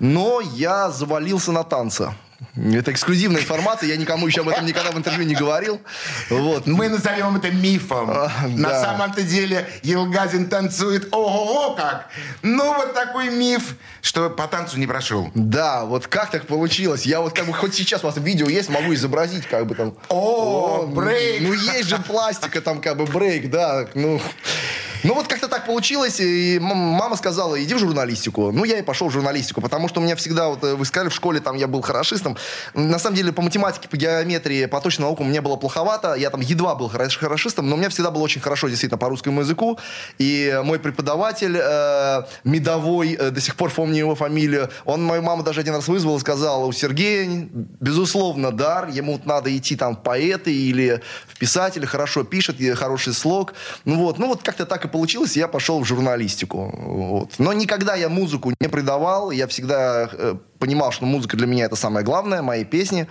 но 0.00 0.40
я 0.40 0.90
завалился 0.90 1.52
на 1.52 1.64
танцы. 1.64 2.12
Это 2.56 2.92
эксклюзивная 2.92 3.40
информация, 3.40 3.88
я 3.88 3.96
никому 3.96 4.26
еще 4.26 4.42
об 4.42 4.48
этом 4.48 4.66
никогда 4.66 4.90
в 4.90 4.98
интервью 4.98 5.24
не 5.24 5.34
говорил. 5.34 5.80
Вот. 6.30 6.66
Мы 6.66 6.88
назовем 6.88 7.36
это 7.36 7.50
мифом. 7.50 8.10
А, 8.10 8.30
На 8.48 8.68
да. 8.68 8.82
самом-то 8.82 9.22
деле 9.22 9.68
Елгазин 9.82 10.48
танцует 10.48 11.08
ого-го 11.12 11.74
как. 11.74 12.08
Ну, 12.42 12.74
вот 12.74 12.94
такой 12.94 13.30
миф, 13.30 13.76
что 14.02 14.30
по 14.30 14.46
танцу 14.46 14.78
не 14.78 14.86
прошел. 14.86 15.30
Да, 15.34 15.84
вот 15.84 16.06
как 16.06 16.30
так 16.30 16.46
получилось? 16.46 17.06
Я 17.06 17.20
вот 17.20 17.34
как 17.34 17.46
бы 17.46 17.52
хоть 17.52 17.74
сейчас 17.74 18.04
у 18.04 18.06
вас 18.06 18.16
видео 18.16 18.48
есть, 18.48 18.68
могу 18.68 18.94
изобразить 18.94 19.46
как 19.46 19.66
бы 19.66 19.74
там. 19.74 19.94
О, 20.08 20.84
ну, 20.86 20.94
брейк! 20.94 21.42
Ну, 21.42 21.52
есть 21.52 21.88
же 21.88 21.98
пластика 21.98 22.60
там 22.60 22.80
как 22.80 22.96
бы 22.96 23.06
брейк, 23.06 23.50
да. 23.50 23.86
Ну, 23.94 24.20
ну 25.04 25.14
вот 25.14 25.28
как-то 25.28 25.48
так 25.48 25.66
получилось, 25.66 26.18
и 26.18 26.58
мама 26.58 27.16
сказала, 27.16 27.62
иди 27.62 27.74
в 27.74 27.78
журналистику. 27.78 28.52
Ну, 28.52 28.64
я 28.64 28.78
и 28.78 28.82
пошел 28.82 29.08
в 29.08 29.12
журналистику, 29.12 29.60
потому 29.60 29.88
что 29.88 30.00
у 30.00 30.02
меня 30.02 30.16
всегда, 30.16 30.48
вот 30.48 30.64
э, 30.64 30.74
вы 30.74 30.84
сказали, 30.86 31.10
в 31.10 31.14
школе 31.14 31.40
там 31.40 31.56
я 31.56 31.66
был 31.66 31.82
хорошистом. 31.82 32.38
На 32.72 32.98
самом 32.98 33.16
деле 33.16 33.30
по 33.30 33.42
математике, 33.42 33.86
по 33.88 33.98
геометрии, 33.98 34.64
по 34.64 34.80
точным 34.80 35.06
наукам 35.06 35.28
мне 35.28 35.42
было 35.42 35.56
плоховато. 35.56 36.14
Я 36.14 36.30
там 36.30 36.40
едва 36.40 36.74
был 36.74 36.88
хорош- 36.88 37.18
хорошистом, 37.18 37.68
но 37.68 37.76
у 37.76 37.78
меня 37.78 37.90
всегда 37.90 38.10
было 38.10 38.22
очень 38.22 38.40
хорошо 38.40 38.68
действительно 38.68 38.96
по 38.96 39.10
русскому 39.10 39.42
языку. 39.42 39.78
И 40.18 40.58
мой 40.64 40.78
преподаватель 40.78 41.58
э, 41.60 42.22
медовой, 42.44 43.12
э, 43.12 43.30
до 43.30 43.40
сих 43.42 43.56
пор 43.56 43.70
помню 43.70 43.98
его 43.98 44.14
фамилию, 44.14 44.70
он 44.86 45.04
мою 45.04 45.20
маму 45.20 45.42
даже 45.42 45.60
один 45.60 45.74
раз 45.74 45.86
вызвал 45.86 46.16
и 46.16 46.20
сказал, 46.20 46.66
у 46.66 46.72
Сергея, 46.72 47.46
безусловно, 47.52 48.52
дар, 48.52 48.88
ему 48.88 49.20
надо 49.26 49.54
идти 49.54 49.76
там 49.76 49.96
в 49.96 50.02
поэты 50.02 50.54
или 50.54 51.02
в 51.28 51.38
писатели, 51.38 51.84
хорошо 51.84 52.24
пишет, 52.24 52.56
хороший 52.78 53.12
слог. 53.12 53.52
Ну 53.84 53.96
вот, 53.98 54.18
ну 54.18 54.28
вот 54.28 54.42
как-то 54.42 54.64
так 54.64 54.84
и 54.86 54.88
получилось, 54.94 55.36
я 55.36 55.48
пошел 55.48 55.80
в 55.80 55.84
журналистику. 55.84 56.72
Вот. 56.72 57.32
Но 57.38 57.52
никогда 57.52 57.96
я 57.96 58.08
музыку 58.08 58.52
не 58.60 58.68
предавал, 58.68 59.32
я 59.32 59.48
всегда 59.48 60.08
э, 60.12 60.36
понимал, 60.60 60.92
что 60.92 61.04
музыка 61.04 61.36
для 61.36 61.48
меня 61.48 61.64
это 61.64 61.74
самое 61.74 62.06
главное, 62.06 62.42
мои 62.42 62.64
песни. 62.64 63.08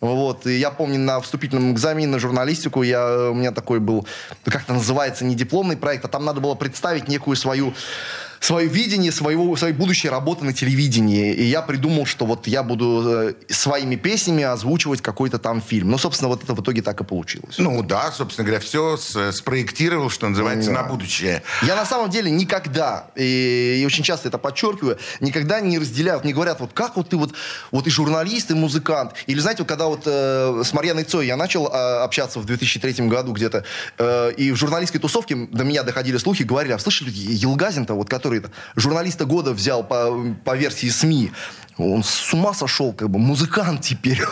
Вот. 0.00 0.46
И 0.46 0.56
я 0.56 0.70
помню 0.70 0.98
на 0.98 1.20
вступительном 1.20 1.72
экзамене 1.72 2.08
на 2.08 2.18
журналистику 2.18 2.82
я, 2.82 3.30
у 3.30 3.34
меня 3.34 3.52
такой 3.52 3.80
был, 3.80 4.06
как 4.44 4.62
это 4.62 4.72
называется, 4.72 5.26
не 5.26 5.34
дипломный 5.34 5.76
проект, 5.76 6.06
а 6.06 6.08
там 6.08 6.24
надо 6.24 6.40
было 6.40 6.54
представить 6.54 7.06
некую 7.06 7.36
свою 7.36 7.74
свое 8.40 8.68
видение 8.68 9.12
своего, 9.12 9.56
своей 9.56 9.74
будущей 9.74 10.08
работы 10.08 10.44
на 10.44 10.52
телевидении. 10.52 11.32
И 11.32 11.44
я 11.44 11.62
придумал, 11.62 12.06
что 12.06 12.26
вот 12.26 12.46
я 12.46 12.62
буду 12.62 13.02
э, 13.06 13.34
своими 13.48 13.96
песнями 13.96 14.44
озвучивать 14.44 15.00
какой-то 15.02 15.38
там 15.38 15.60
фильм. 15.60 15.90
Ну, 15.90 15.98
собственно, 15.98 16.28
вот 16.28 16.42
это 16.44 16.54
в 16.54 16.60
итоге 16.60 16.82
так 16.82 17.00
и 17.00 17.04
получилось. 17.04 17.56
Ну 17.58 17.82
да, 17.82 18.12
собственно 18.12 18.46
говоря, 18.46 18.60
все 18.60 18.96
с- 18.96 19.32
спроектировал, 19.32 20.10
что 20.10 20.28
называется, 20.28 20.70
Да. 20.70 20.82
на 20.82 20.88
будущее. 20.88 21.42
Я 21.62 21.76
на 21.76 21.86
самом 21.86 22.10
деле 22.10 22.30
никогда, 22.30 23.06
и, 23.16 23.78
и 23.82 23.86
очень 23.86 24.04
часто 24.04 24.28
это 24.28 24.38
подчеркиваю, 24.38 24.98
никогда 25.20 25.60
не 25.60 25.78
разделяют, 25.78 26.24
не 26.24 26.32
говорят, 26.32 26.60
вот 26.60 26.72
как 26.72 26.96
вот 26.96 27.08
ты 27.10 27.16
вот, 27.16 27.32
вот 27.70 27.86
и 27.86 27.90
журналист, 27.90 28.50
и 28.50 28.54
музыкант. 28.54 29.12
Или 29.26 29.38
знаете, 29.40 29.62
вот 29.62 29.68
когда 29.68 29.86
вот 29.86 30.02
э, 30.06 30.62
с 30.64 30.72
Марьяной 30.72 31.04
Цой 31.04 31.26
я 31.26 31.36
начал 31.36 31.66
э, 31.68 32.02
общаться 32.02 32.38
в 32.40 32.44
2003 32.44 33.06
году 33.06 33.32
где-то, 33.32 33.64
э, 33.98 34.32
и 34.36 34.50
в 34.52 34.56
журналистской 34.56 35.00
тусовке 35.00 35.34
до 35.36 35.64
меня 35.64 35.82
доходили 35.82 36.16
слухи, 36.18 36.42
говорили, 36.42 36.72
а 36.72 36.78
слышали, 36.78 37.10
Елгазин-то, 37.12 37.94
вот 37.94 38.08
который 38.08 38.25
журналиста 38.76 39.24
года 39.24 39.52
взял 39.52 39.84
по, 39.84 40.34
по 40.44 40.56
версии 40.56 40.88
СМИ, 40.88 41.32
он 41.78 42.02
с 42.02 42.32
ума 42.32 42.54
сошел, 42.54 42.92
как 42.92 43.10
бы, 43.10 43.18
музыкант 43.18 43.82
теперь. 43.82 44.20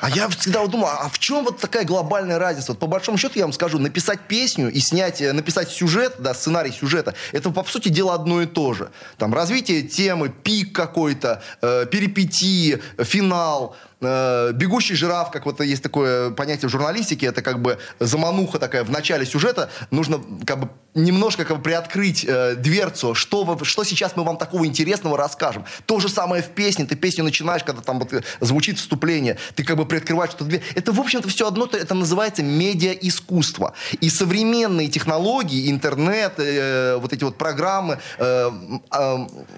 А 0.00 0.10
я 0.10 0.28
всегда 0.28 0.60
вот 0.60 0.70
думал, 0.70 0.88
а 0.88 1.08
в 1.08 1.18
чем 1.18 1.44
вот 1.44 1.58
такая 1.58 1.84
глобальная 1.84 2.38
разница? 2.38 2.72
Вот 2.72 2.78
по 2.78 2.86
большому 2.86 3.18
счету 3.18 3.34
я 3.38 3.44
вам 3.44 3.52
скажу, 3.52 3.78
написать 3.78 4.20
песню 4.28 4.70
и 4.70 4.78
снять, 4.80 5.20
э, 5.20 5.32
написать 5.32 5.70
сюжет, 5.70 6.14
да, 6.18 6.34
сценарий 6.34 6.70
сюжета, 6.72 7.14
это 7.32 7.50
по 7.50 7.64
сути 7.64 7.88
дела 7.88 8.14
одно 8.14 8.42
и 8.42 8.46
то 8.46 8.72
же. 8.74 8.90
Там 9.18 9.34
развитие 9.34 9.82
темы, 9.82 10.28
пик 10.28 10.74
какой-то, 10.74 11.42
э, 11.62 11.86
перипетии, 11.90 12.80
финал, 13.02 13.76
э, 14.00 14.52
бегущий 14.52 14.94
жираф, 14.94 15.30
как 15.30 15.46
вот 15.46 15.60
есть 15.60 15.82
такое 15.82 16.30
понятие 16.30 16.68
в 16.68 16.72
журналистике, 16.72 17.26
это 17.26 17.42
как 17.42 17.60
бы 17.60 17.78
замануха 17.98 18.58
такая 18.58 18.84
в 18.84 18.90
начале 18.90 19.26
сюжета, 19.26 19.70
нужно 19.90 20.20
как 20.46 20.60
бы 20.60 20.68
немножко 20.94 21.44
как 21.44 21.58
бы 21.58 21.62
приоткрыть 21.62 22.24
э, 22.26 22.54
дверцу, 22.56 23.14
что, 23.14 23.44
вы- 23.44 23.64
что 23.64 23.84
сейчас 23.84 24.16
мы 24.16 24.24
вам 24.24 24.36
такого 24.36 24.66
интересного 24.66 25.16
расскажем. 25.16 25.64
То 25.86 26.00
же 26.00 26.08
самое 26.08 26.42
в 26.42 26.48
песне, 26.48 26.86
ты 26.86 26.96
песню 26.96 27.24
начинаешь, 27.24 27.62
когда 27.64 27.82
там 27.82 27.98
вот, 27.98 28.12
э, 28.12 28.22
звучит 28.40 28.78
вступление, 28.78 29.36
ты 29.54 29.64
как 29.64 29.76
бы 29.76 29.86
приоткрываешь 29.86 30.30
что-то 30.30 30.46
дверь. 30.46 30.62
Это, 30.74 30.92
в 30.92 31.00
общем-то, 31.00 31.28
все 31.28 31.46
одно, 31.46 31.66
это 31.66 31.94
называется 31.94 32.42
медиа-искусство. 32.42 33.74
И 34.00 34.08
современные 34.08 34.88
технологии, 34.88 35.70
интернет, 35.70 36.34
э, 36.38 36.96
вот 36.96 37.12
эти 37.12 37.24
вот 37.24 37.36
программы, 37.36 37.98
э, 38.18 38.50
э, 38.92 39.16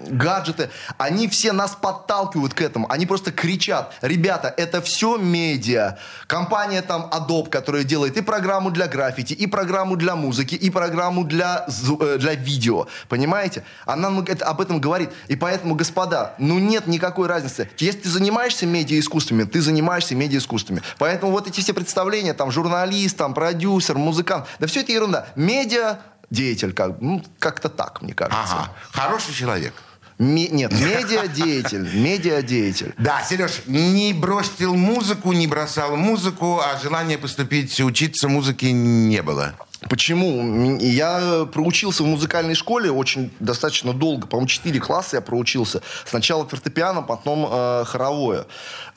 гаджеты, 0.09 0.69
они 0.97 1.27
все 1.27 1.53
нас 1.53 1.77
подталкивают 1.81 2.53
к 2.53 2.61
этому. 2.61 2.91
Они 2.91 3.05
просто 3.05 3.31
кричат, 3.31 3.93
ребята, 4.01 4.53
это 4.55 4.81
все 4.81 5.17
медиа. 5.17 5.97
Компания 6.27 6.81
там 6.81 7.09
Adobe, 7.11 7.49
которая 7.49 7.83
делает 7.83 8.17
и 8.17 8.21
программу 8.21 8.71
для 8.71 8.87
граффити, 8.87 9.33
и 9.33 9.47
программу 9.47 9.95
для 9.95 10.15
музыки, 10.15 10.55
и 10.55 10.69
программу 10.69 11.23
для, 11.23 11.65
э, 11.67 12.17
для 12.17 12.33
видео. 12.35 12.87
Понимаете? 13.07 13.63
Она 13.85 14.09
нам 14.09 14.19
это- 14.19 14.45
об 14.45 14.61
этом 14.61 14.81
говорит. 14.81 15.09
И 15.27 15.35
поэтому, 15.35 15.75
господа, 15.99 16.35
ну 16.39 16.59
нет 16.59 16.87
никакой 16.87 17.27
разницы. 17.27 17.69
Если 17.77 18.01
ты 18.01 18.09
занимаешься 18.09 18.65
медиаискусствами, 18.65 19.43
ты 19.43 19.61
занимаешься 19.61 20.15
медиаискусствами. 20.15 20.81
Поэтому 20.97 21.31
вот 21.31 21.47
эти 21.47 21.59
все 21.61 21.73
представления, 21.73 22.33
там, 22.33 22.51
журналист, 22.51 23.17
там, 23.17 23.33
продюсер, 23.33 23.97
музыкант, 23.97 24.45
да 24.59 24.67
все 24.67 24.81
это 24.81 24.91
ерунда. 24.91 25.27
Медиа 25.35 25.99
деятель, 26.29 26.73
как, 26.73 27.01
ну, 27.01 27.23
как-то 27.39 27.69
так, 27.69 28.01
мне 28.01 28.13
кажется. 28.13 28.41
Ага, 28.43 28.71
хороший 28.91 29.33
человек. 29.33 29.73
Ме- 30.19 30.49
нет, 30.49 30.71
медиадеятель, 30.73 31.89
медиадеятель. 31.93 32.93
Да, 32.97 33.23
Сереж, 33.23 33.61
не 33.67 34.13
бросил 34.13 34.75
музыку, 34.75 35.31
не 35.31 35.47
бросал 35.47 35.95
музыку, 35.95 36.59
а 36.59 36.77
желания 36.77 37.17
поступить 37.17 37.79
учиться 37.79 38.27
музыке 38.27 38.71
не 38.71 39.21
было. 39.21 39.53
Почему? 39.87 40.77
Я 40.79 41.45
проучился 41.51 42.03
в 42.03 42.05
музыкальной 42.07 42.53
школе 42.55 42.91
очень 42.91 43.31
достаточно 43.39 43.93
долго, 43.93 44.27
по-моему, 44.27 44.47
4 44.47 44.77
класса 44.79 45.17
я 45.17 45.21
проучился. 45.21 45.81
Сначала 46.05 46.45
фортепиано, 46.47 47.01
потом 47.01 47.47
э, 47.49 47.83
хоровое. 47.85 48.45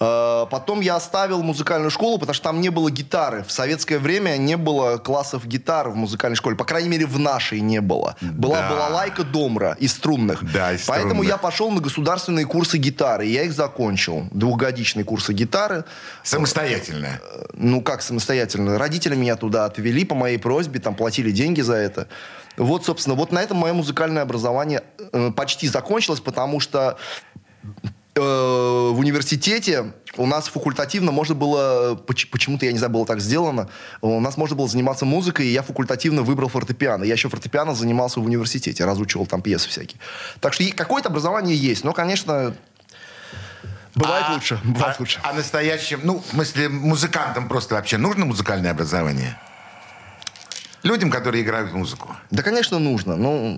Э, 0.01 0.47
потом 0.51 0.81
я 0.81 0.97
оставил 0.97 1.43
музыкальную 1.43 1.91
школу, 1.93 2.19
потому 2.19 2.35
что 2.35 2.45
там 2.45 2.61
не 2.61 2.71
было 2.71 2.91
гитары. 2.91 3.45
В 3.47 3.53
советское 3.53 3.99
время 4.01 4.37
не 4.39 4.57
было 4.57 4.99
классов 4.99 5.47
гитары 5.47 5.91
в 5.91 5.97
музыкальной 5.97 6.37
школе. 6.37 6.57
По 6.57 6.65
крайней 6.65 6.89
мере, 6.89 7.07
в 7.07 7.19
нашей 7.19 7.61
не 7.61 7.81
было. 7.81 8.17
Была 8.21 8.59
Да. 8.63 8.71
балалайка 8.71 9.23
домра 9.23 9.77
из 9.79 9.93
струнных. 9.93 10.43
Да, 10.53 10.73
из 10.73 10.83
Поэтому 10.87 11.11
струнных. 11.23 11.29
я 11.29 11.37
пошел 11.37 11.71
на 11.71 11.81
государственные 11.81 12.47
курсы 12.47 12.79
гитары. 12.79 13.29
и 13.29 13.33
Я 13.33 13.45
их 13.45 13.53
закончил. 13.53 14.27
Двухгодичные 14.33 15.05
курсы 15.05 15.33
гитары. 15.33 15.85
Самостоятельно. 16.25 17.21
Ну, 17.55 17.83
как 17.83 18.03
самостоятельно? 18.03 18.79
Родители 18.79 19.15
меня 19.15 19.37
туда 19.37 19.65
отвели 19.67 20.05
по 20.05 20.15
моей 20.15 20.39
просьбе, 20.39 20.72
там 20.79 20.95
платили 20.95 21.31
деньги 21.31 21.61
за 21.61 21.75
это. 21.75 22.09
Вот, 22.57 22.85
собственно, 22.85 23.17
вот 23.17 23.33
на 23.33 23.43
этом 23.43 23.57
мое 23.57 23.73
музыкальное 23.73 24.23
образование 24.23 24.83
э, 25.13 25.31
почти 25.35 25.69
закончилось, 25.69 26.21
потому 26.21 26.61
что 26.61 26.99
э, 28.15 28.21
в 28.21 28.99
университете 28.99 29.93
у 30.19 30.27
нас 30.27 30.49
факультативно 30.49 31.13
можно 31.13 31.35
было, 31.35 31.95
поч- 31.95 32.29
почему-то, 32.31 32.67
я 32.67 32.73
не 32.73 32.79
знаю, 32.79 32.93
было 32.93 33.07
так 33.07 33.21
сделано, 33.21 33.71
у 34.03 34.21
нас 34.21 34.37
можно 34.37 34.55
было 34.55 34.69
заниматься 34.69 35.07
музыкой, 35.07 35.47
и 35.47 35.51
я 35.51 35.63
факультативно 35.63 36.23
выбрал 36.23 36.49
фортепиано. 36.49 37.05
Я 37.05 37.15
еще 37.15 37.31
фортепиано 37.31 37.75
занимался 37.75 38.21
в 38.21 38.25
университете, 38.25 38.85
разучивал 38.85 39.27
там 39.27 39.41
пьесы 39.41 39.71
всякие. 39.71 39.99
Так 40.41 40.53
что 40.53 40.65
какое-то 40.77 41.09
образование 41.09 41.57
есть, 41.57 41.85
но, 41.85 41.95
конечно, 41.95 42.55
бывает 43.95 44.27
А- 44.29 44.35
лучше, 44.35 44.61
бывает 44.63 44.97
а, 44.99 45.01
лучше. 45.01 45.21
А 45.23 45.33
настоящим, 45.33 46.01
ну, 46.05 46.19
в 46.19 46.27
смысле, 46.27 46.69
музыкантам 46.69 47.49
просто 47.49 47.77
вообще 47.77 47.97
нужно 47.97 48.27
музыкальное 48.27 48.73
образование? 48.73 49.39
Людям, 50.83 51.11
которые 51.11 51.45
играют 51.45 51.73
музыку. 51.73 52.17
Да, 52.31 52.43
конечно, 52.43 52.79
нужно. 52.81 53.17
Ну, 53.17 53.57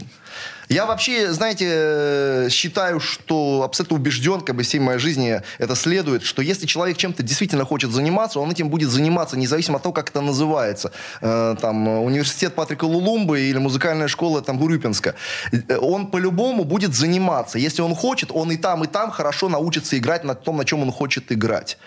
я 0.68 0.84
вообще, 0.84 1.32
знаете, 1.32 1.66
э, 1.70 2.48
считаю, 2.50 3.00
что 3.00 3.62
абсолютно 3.64 3.96
убежден, 3.96 4.42
как 4.42 4.56
бы 4.56 4.62
всей 4.62 4.78
моей 4.78 4.98
жизни 4.98 5.40
это 5.58 5.74
следует, 5.74 6.22
что 6.22 6.42
если 6.42 6.66
человек 6.66 6.98
чем-то 6.98 7.22
действительно 7.22 7.64
хочет 7.64 7.92
заниматься, 7.92 8.40
он 8.40 8.50
этим 8.50 8.68
будет 8.68 8.90
заниматься, 8.90 9.38
независимо 9.38 9.76
от 9.76 9.82
того, 9.82 9.92
как 9.94 10.10
это 10.10 10.20
называется. 10.20 10.92
Э, 11.22 11.56
Там, 11.60 11.88
университет 11.88 12.54
Патрика 12.54 12.84
Лулумбы 12.84 13.40
или 13.40 13.58
музыкальная 13.58 14.08
школа 14.08 14.42
там 14.42 14.62
Урюпинска. 14.62 15.14
Э, 15.52 15.78
Он 15.78 16.06
по-любому 16.06 16.64
будет 16.64 16.94
заниматься. 16.94 17.58
Если 17.58 17.82
он 17.82 17.94
хочет, 17.94 18.30
он 18.32 18.50
и 18.52 18.56
там, 18.56 18.84
и 18.84 18.86
там 18.86 19.10
хорошо 19.10 19.48
научится 19.48 19.96
играть 19.96 20.24
на 20.24 20.34
том, 20.34 20.58
на 20.58 20.64
чем 20.64 20.82
он 20.82 20.92
хочет 20.92 21.32
играть. 21.32 21.78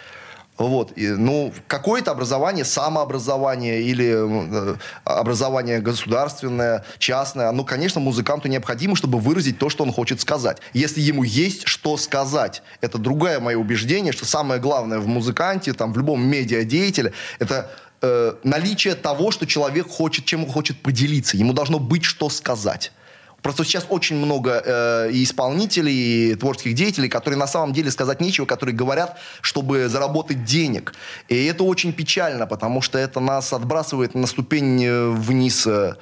Вот, 0.58 0.94
и, 0.98 1.08
ну, 1.10 1.54
какое-то 1.68 2.12
образование, 2.12 2.66
самообразование 2.66 3.84
или 3.84 4.74
э, 4.74 4.76
образование 5.04 5.80
государственное, 5.80 6.84
частное, 6.98 7.52
ну, 7.52 7.64
конечно, 7.64 8.02
музыканту 8.02 8.48
необходимо, 8.48 8.96
чтобы 8.96 9.20
выразить 9.20 9.60
то, 9.60 9.70
что 9.70 9.84
он 9.84 9.94
хочет 9.94 10.20
сказать. 10.20 10.58
Если 10.74 11.00
ему 11.00 11.22
есть 11.22 11.68
что 11.68 11.96
сказать, 11.98 12.64
это 12.82 12.98
другое 12.98 13.40
мое 13.40 13.56
убеждение, 13.56 14.12
что 14.12 14.26
самое 14.26 14.60
главное 14.60 14.98
в 14.98 15.08
музыканте, 15.08 15.74
там, 15.74 15.94
в 15.94 15.98
любом 15.98 16.28
медиадеятеле, 16.28 17.14
это 17.38 17.70
э, 18.02 18.34
наличие 18.44 18.96
того, 18.96 19.30
что 19.30 19.46
человек 19.46 19.88
хочет, 19.88 20.26
чем 20.26 20.44
он 20.46 20.50
хочет 20.50 20.82
поделиться. 20.82 21.38
Ему 21.38 21.54
должно 21.54 21.78
быть 21.78 22.04
что 22.04 22.30
сказать. 22.30 22.92
Просто 23.42 23.64
сейчас 23.64 23.86
очень 23.90 24.18
много 24.18 24.62
э, 24.66 25.10
исполнителей, 25.12 26.32
и 26.32 26.36
творческих 26.36 26.74
деятелей, 26.74 27.08
которые 27.08 27.38
на 27.38 27.48
самом 27.48 27.74
деле 27.74 27.92
сказать 27.92 28.20
нечего, 28.20 28.46
которые 28.46 28.76
говорят, 28.76 29.18
чтобы 29.42 29.88
заработать 29.90 30.44
денег. 30.44 30.94
И 31.30 31.46
это 31.46 31.64
очень 31.64 31.94
печально, 31.94 32.48
потому 32.48 32.82
что 32.82 32.98
это 32.98 33.20
нас 33.20 33.54
отбрасывает 33.54 34.16
на 34.16 34.28
ступень 34.28 34.84
э, 34.84 35.10
вниз 35.10 35.68
э, 35.68 35.96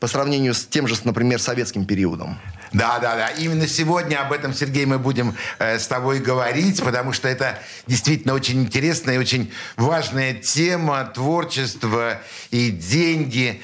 по 0.00 0.08
сравнению 0.08 0.52
с 0.52 0.66
тем 0.66 0.86
же, 0.86 0.96
например, 1.04 1.40
советским 1.40 1.86
периодом. 1.86 2.38
Да, 2.74 2.98
да, 2.98 3.14
да. 3.14 3.28
Именно 3.28 3.68
сегодня 3.68 4.20
об 4.20 4.32
этом, 4.32 4.52
Сергей, 4.52 4.84
мы 4.84 4.98
будем 4.98 5.36
э, 5.60 5.78
с 5.78 5.86
тобой 5.86 6.18
говорить, 6.18 6.82
потому 6.82 7.12
что 7.12 7.28
это 7.28 7.58
действительно 7.86 8.34
очень 8.34 8.62
интересная 8.62 9.14
и 9.14 9.18
очень 9.18 9.52
важная 9.76 10.34
тема 10.34 11.04
творчества 11.04 12.20
и 12.50 12.70
деньги. 12.70 13.62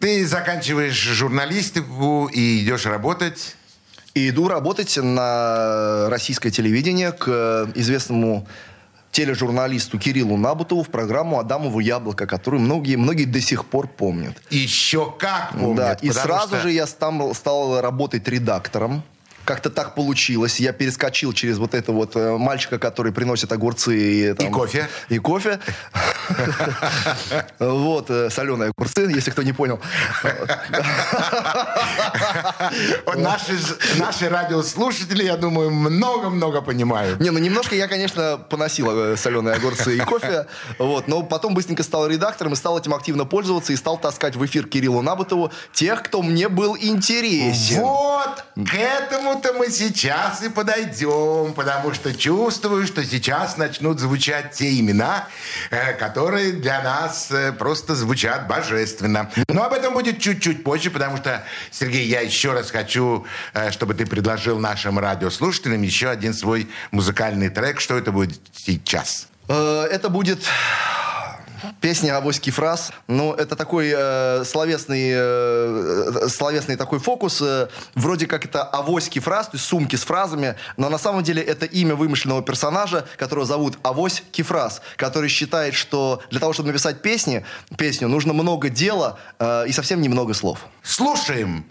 Ты 0.00 0.26
заканчиваешь 0.26 0.94
журналистику 0.94 2.26
и 2.32 2.64
идешь 2.64 2.86
работать. 2.86 3.56
И 4.14 4.30
иду 4.30 4.48
работать 4.48 4.96
на 4.96 6.08
российское 6.08 6.50
телевидение 6.50 7.12
к 7.12 7.24
э, 7.28 7.66
известному 7.76 8.48
тележурналисту 9.12 9.98
Кириллу 9.98 10.36
Набутову 10.36 10.82
в 10.82 10.88
программу 10.88 11.38
«Адамово 11.38 11.80
яблоко», 11.80 12.26
которую 12.26 12.60
многие, 12.62 12.96
многие 12.96 13.24
до 13.26 13.40
сих 13.40 13.66
пор 13.66 13.88
помнят. 13.88 14.36
Еще 14.50 15.14
как 15.18 15.52
помнят. 15.52 15.76
да, 15.76 15.92
и 16.00 16.10
сразу 16.10 16.56
что- 16.56 16.62
же 16.62 16.72
я 16.72 16.86
стал, 16.86 17.34
стал 17.34 17.80
работать 17.80 18.26
редактором 18.26 19.04
как-то 19.44 19.68
так 19.68 19.96
получилось. 19.96 20.60
Я 20.60 20.72
перескочил 20.72 21.32
через 21.32 21.58
вот 21.58 21.74
это 21.74 21.90
вот 21.90 22.14
э, 22.14 22.36
мальчика, 22.36 22.78
который 22.78 23.10
приносит 23.10 23.50
огурцы. 23.50 23.98
И, 23.98 24.34
там, 24.34 24.46
И 24.46 24.50
кофе. 24.50 24.88
И 25.08 25.18
кофе. 25.18 25.58
Вот, 27.60 28.08
э, 28.08 28.30
соленые 28.30 28.70
огурцы, 28.70 29.02
если 29.14 29.30
кто 29.30 29.42
не 29.42 29.52
понял. 29.52 29.78
Наши, 33.16 34.28
радиослушатели, 34.30 35.24
я 35.24 35.36
думаю, 35.36 35.70
много-много 35.70 36.62
понимают. 36.62 37.20
Не, 37.20 37.28
ну 37.28 37.38
немножко 37.38 37.74
я, 37.74 37.86
конечно, 37.86 38.38
поносил 38.38 38.90
э, 38.90 39.16
соленые 39.18 39.56
огурцы 39.56 39.98
и 39.98 40.00
кофе, 40.00 40.46
вот, 40.78 41.06
но 41.06 41.22
потом 41.22 41.52
быстренько 41.52 41.82
стал 41.82 42.06
редактором 42.06 42.54
и 42.54 42.56
стал 42.56 42.78
этим 42.78 42.94
активно 42.94 43.26
пользоваться 43.26 43.74
и 43.74 43.76
стал 43.76 43.98
таскать 43.98 44.36
в 44.36 44.46
эфир 44.46 44.66
Кириллу 44.66 45.02
Набутову 45.02 45.52
тех, 45.74 46.02
кто 46.02 46.22
мне 46.22 46.48
был 46.48 46.78
интересен. 46.80 47.82
Вот 47.82 48.42
к 48.56 48.74
этому-то 48.74 49.52
мы 49.52 49.68
сейчас 49.68 50.42
и 50.42 50.48
подойдем, 50.48 51.52
потому 51.52 51.92
что 51.92 52.14
чувствую, 52.14 52.86
что 52.86 53.04
сейчас 53.04 53.58
начнут 53.58 54.00
звучать 54.00 54.52
те 54.52 54.80
имена, 54.80 55.28
э, 55.70 55.92
которые 55.92 56.52
для 56.52 56.82
нас 56.82 57.30
просто 57.52 57.94
звучат 57.94 58.48
божественно. 58.48 59.30
Но 59.48 59.64
об 59.64 59.72
этом 59.72 59.94
будет 59.94 60.20
чуть-чуть 60.20 60.64
позже, 60.64 60.90
потому 60.90 61.16
что, 61.16 61.44
Сергей, 61.70 62.06
я 62.06 62.20
еще 62.20 62.52
раз 62.52 62.70
хочу, 62.70 63.26
э, 63.54 63.70
чтобы 63.70 63.94
ты 63.94 64.06
предложил 64.06 64.58
нашим 64.58 64.98
радиослушателям 64.98 65.82
еще 65.82 66.08
один 66.08 66.34
свой 66.34 66.68
музыкальный 66.90 67.48
трек. 67.48 67.80
Что 67.80 67.96
это 67.96 68.12
будет 68.12 68.40
сейчас? 68.54 69.28
Э, 69.48 69.86
Это 69.90 70.08
будет 70.08 70.40
песня 71.80 72.16
«Авоський 72.16 72.52
фраз». 72.52 72.92
Ну, 73.08 73.32
это 73.32 73.56
такой 73.56 73.92
э, 73.94 74.44
словесный, 74.44 75.10
э, 75.12 76.28
словесный 76.28 76.76
такой 76.76 76.98
фокус. 76.98 77.40
э, 77.42 77.68
вроде 77.94 78.26
как 78.26 78.44
это 78.44 78.62
«Авоський 78.62 79.20
фраз», 79.20 79.46
то 79.46 79.56
есть 79.56 79.66
сумки 79.66 79.96
с 79.96 80.02
фразами, 80.02 80.56
но 80.76 80.88
на 80.88 80.98
самом 80.98 81.22
деле 81.22 81.42
это 81.42 81.66
имя 81.66 81.94
вымышленного 81.94 82.42
персонажа, 82.42 83.06
которого 83.16 83.46
зовут 83.46 83.78
Авось 83.82 84.22
Кифраз, 84.32 84.82
который 84.96 85.28
считает, 85.28 85.74
что 85.74 86.22
для 86.30 86.40
того, 86.40 86.52
чтобы 86.52 86.68
написать 86.68 87.02
песни, 87.02 87.44
песню, 87.76 88.08
нужно 88.08 88.32
много 88.32 88.68
дела 88.68 89.18
э, 89.38 89.66
и 89.68 89.72
совсем 89.72 90.00
немного 90.00 90.34
слов. 90.34 90.66
Слушаем. 90.82 91.64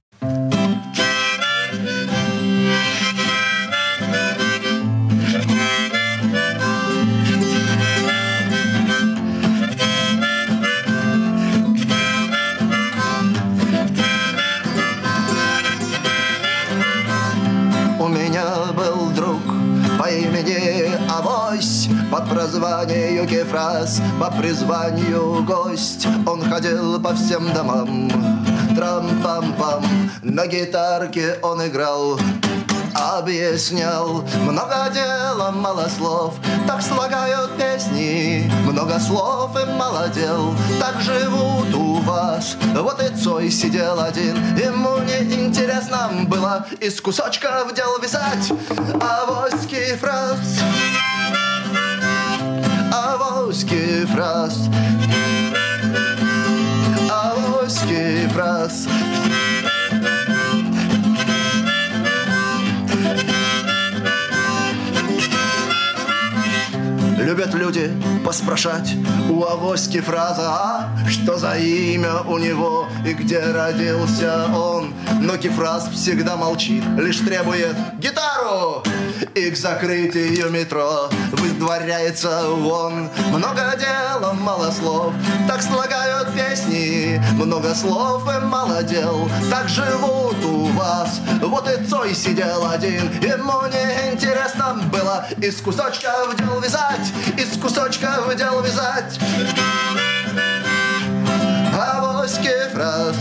Прозванию 22.30 23.28
Кефраз, 23.28 24.02
по 24.20 24.32
призванию 24.32 25.44
гость. 25.44 26.08
Он 26.26 26.42
ходил 26.50 27.02
по 27.02 27.14
всем 27.16 27.52
домам, 27.54 28.10
трам-пам-пам, 28.76 29.84
на 30.24 30.48
гитарке 30.48 31.38
он 31.42 31.66
играл. 31.68 32.20
Объяснял 32.96 34.24
много 34.42 34.90
дела, 34.94 35.52
мало 35.52 35.88
слов 35.88 36.34
Так 36.68 36.82
слагают 36.82 37.52
песни 37.58 38.52
Много 38.66 39.00
слов 39.00 39.52
и 39.56 39.66
мало 39.74 40.10
дел 40.10 40.54
Так 40.80 41.00
живут 41.00 41.74
у 41.76 41.96
вас 42.02 42.58
Вот 42.76 43.02
и 43.02 43.16
Цой 43.16 43.52
сидел 43.52 44.00
один 44.02 44.36
Ему 44.58 44.98
не 45.00 45.46
интересно 45.46 46.10
было 46.28 46.66
Из 46.80 47.00
кусочков 47.00 47.74
дел 47.74 48.00
вязать 48.00 48.52
Авоський 49.00 49.96
фраз 49.96 50.60
Авоський 53.50 54.06
фраз. 54.16 54.68
Авоський 57.10 58.28
фраз 58.34 58.88
Любят 67.30 67.54
люди 67.54 67.92
поспрашать 68.26 68.96
у 69.30 69.44
авоськи 69.44 70.02
фраза 70.02 70.50
«А 70.50 70.90
что 71.08 71.38
за 71.38 71.60
имя 71.60 72.22
у 72.28 72.40
него 72.40 72.88
и 73.06 73.14
где 73.14 73.40
родился 73.40 74.48
он?» 74.52 74.96
Но 75.22 75.38
Кефраз 75.38 75.90
всегда 75.94 76.36
молчит, 76.38 76.84
лишь 76.98 77.20
требует 77.20 77.76
гитару 78.00 78.82
И 79.36 79.52
к 79.52 79.56
закрытию 79.56 80.50
метро. 80.50 81.08
Выдворяется 81.34 82.50
он. 82.50 83.10
Много 83.32 83.78
дела, 83.78 84.34
мало 84.34 84.72
слов, 84.72 85.14
так 85.48 85.62
слагают 85.62 86.34
песни. 86.34 87.22
Много 87.34 87.76
слов 87.76 88.24
и 88.28 88.44
мало 88.44 88.82
дел, 88.82 89.30
так 89.52 89.70
живут 89.70 90.44
у 90.44 90.66
вас 90.72 90.89
Цой 92.10 92.16
сидел 92.16 92.66
один, 92.68 93.12
ему 93.22 93.62
не 93.68 94.12
интересно 94.12 94.80
было 94.92 95.28
Из 95.38 95.62
кусочков 95.62 96.36
дел 96.38 96.60
вязать, 96.60 97.14
из 97.38 97.56
кусочков 97.62 98.36
дел 98.36 98.62
вязать. 98.62 99.20
Авоський 101.72 102.70
фраз 102.74 103.16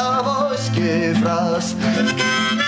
Авоський 0.00 1.14
фраз 1.14 1.74
Много 1.74 2.61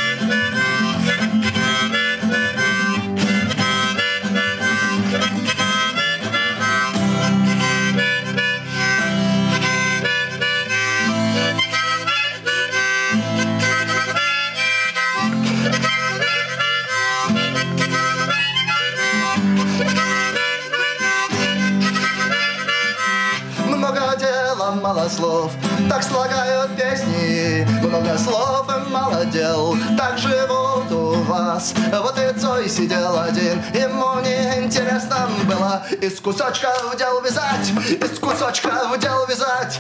слов, 25.14 25.52
так 25.88 26.02
слагают 26.02 26.76
песни 26.76 27.66
Много 27.82 28.18
слов 28.18 28.66
и 28.68 28.90
мало 28.90 29.24
дел, 29.26 29.76
так 29.96 30.18
живут 30.18 30.90
у 30.90 31.22
вас. 31.22 31.74
Вот 31.92 32.18
и 32.18 32.38
Цой 32.38 32.68
сидел 32.68 33.18
один, 33.18 33.62
ему 33.72 34.20
не 34.20 34.64
интересно 34.64 35.28
было. 35.44 35.84
Из 36.00 36.20
кусочков 36.20 36.96
дел 36.98 37.20
вязать, 37.20 37.70
из 37.88 38.18
кусочков 38.18 38.98
дел 38.98 39.26
вязать. 39.28 39.78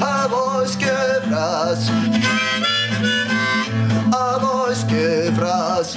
Авоський 0.00 0.88
фраз 1.28 1.90
Авоський 4.12 5.30
фраз 5.34 5.96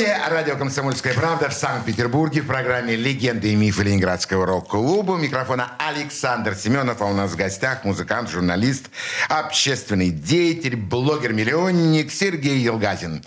Студия 0.00 0.30
«Радио 0.30 0.56
Комсомольская 0.56 1.12
правда» 1.12 1.50
в 1.50 1.52
Санкт-Петербурге 1.52 2.40
в 2.40 2.46
программе 2.46 2.96
«Легенды 2.96 3.52
и 3.52 3.54
мифы 3.54 3.82
Ленинградского 3.82 4.46
рок-клуба». 4.46 5.12
У 5.12 5.16
микрофона 5.18 5.72
Александр 5.78 6.54
Семенов, 6.54 7.02
а 7.02 7.04
у 7.04 7.12
нас 7.12 7.32
в 7.32 7.36
гостях 7.36 7.84
музыкант, 7.84 8.30
журналист, 8.30 8.86
общественный 9.28 10.08
деятель, 10.08 10.74
блогер-миллионник 10.74 12.10
Сергей 12.12 12.60
Елгазин. 12.60 13.22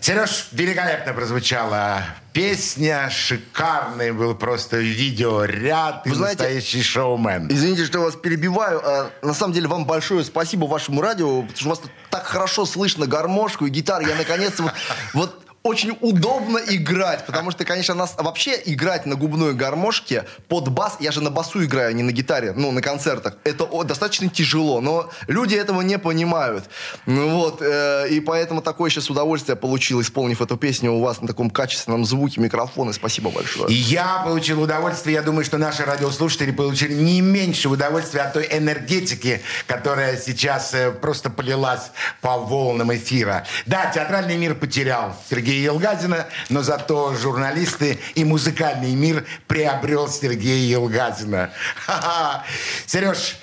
Сереж, 0.00 0.48
великолепно 0.52 1.12
прозвучала 1.12 2.02
песня, 2.32 3.10
шикарный 3.10 4.12
был 4.12 4.34
просто 4.34 4.78
видеоряд, 4.78 6.06
Вы 6.06 6.14
знаете, 6.14 6.44
настоящий 6.44 6.82
шоумен. 6.82 7.48
Извините, 7.50 7.84
что 7.84 8.00
вас 8.00 8.14
перебиваю. 8.14 8.80
А, 8.82 9.10
на 9.20 9.34
самом 9.34 9.52
деле, 9.52 9.68
вам 9.68 9.84
большое 9.84 10.24
спасибо 10.24 10.64
вашему 10.64 11.02
радио, 11.02 11.42
потому 11.42 11.56
что 11.56 11.66
у 11.66 11.68
вас 11.68 11.78
тут 11.80 11.90
так 12.08 12.24
хорошо 12.24 12.64
слышно 12.64 13.06
гармошку 13.06 13.66
и 13.66 13.70
гитару. 13.70 14.06
Я 14.06 14.14
наконец-то 14.14 14.62
вот, 14.62 14.72
вот 15.12 15.43
очень 15.64 15.96
удобно 16.02 16.58
играть, 16.58 17.24
потому 17.24 17.50
что, 17.50 17.64
конечно, 17.64 17.94
нас 17.94 18.14
вообще 18.18 18.60
играть 18.66 19.06
на 19.06 19.16
губной 19.16 19.54
гармошке 19.54 20.26
под 20.46 20.68
бас, 20.68 20.98
я 21.00 21.10
же 21.10 21.22
на 21.22 21.30
басу 21.30 21.64
играю, 21.64 21.88
а 21.88 21.92
не 21.94 22.02
на 22.02 22.12
гитаре, 22.12 22.52
ну, 22.54 22.70
на 22.70 22.82
концертах, 22.82 23.38
это 23.44 23.66
достаточно 23.84 24.28
тяжело, 24.28 24.82
но 24.82 25.08
люди 25.26 25.54
этого 25.54 25.80
не 25.80 25.98
понимают. 25.98 26.64
Ну 27.06 27.30
вот, 27.30 27.62
э, 27.62 28.08
и 28.10 28.20
поэтому 28.20 28.60
такое 28.60 28.90
сейчас 28.90 29.08
удовольствие 29.08 29.56
получил, 29.56 30.02
исполнив 30.02 30.42
эту 30.42 30.58
песню 30.58 30.92
у 30.92 31.00
вас 31.00 31.22
на 31.22 31.28
таком 31.28 31.48
качественном 31.48 32.04
звуке 32.04 32.42
микрофона. 32.42 32.92
Спасибо 32.92 33.30
большое. 33.30 33.74
Я 33.74 34.20
получил 34.22 34.60
удовольствие, 34.60 35.14
я 35.14 35.22
думаю, 35.22 35.46
что 35.46 35.56
наши 35.56 35.82
радиослушатели 35.82 36.50
получили 36.50 36.92
не 36.92 37.22
меньше 37.22 37.70
удовольствия 37.70 38.20
от 38.20 38.34
той 38.34 38.46
энергетики, 38.50 39.40
которая 39.66 40.18
сейчас 40.18 40.74
э, 40.74 40.90
просто 40.90 41.30
полилась 41.30 41.90
по 42.20 42.36
волнам 42.36 42.94
эфира. 42.94 43.46
Да, 43.64 43.86
театральный 43.86 44.36
мир 44.36 44.54
потерял 44.54 45.16
Сергея 45.54 45.72
Елгазина, 45.72 46.26
но 46.48 46.62
зато 46.62 47.14
журналисты 47.14 47.98
и 48.14 48.24
музыкальный 48.24 48.94
мир 48.94 49.24
приобрел 49.46 50.08
Сергея 50.08 50.66
Елгазина. 50.66 51.52
Ха-ха. 51.86 52.44
Сереж, 52.86 53.36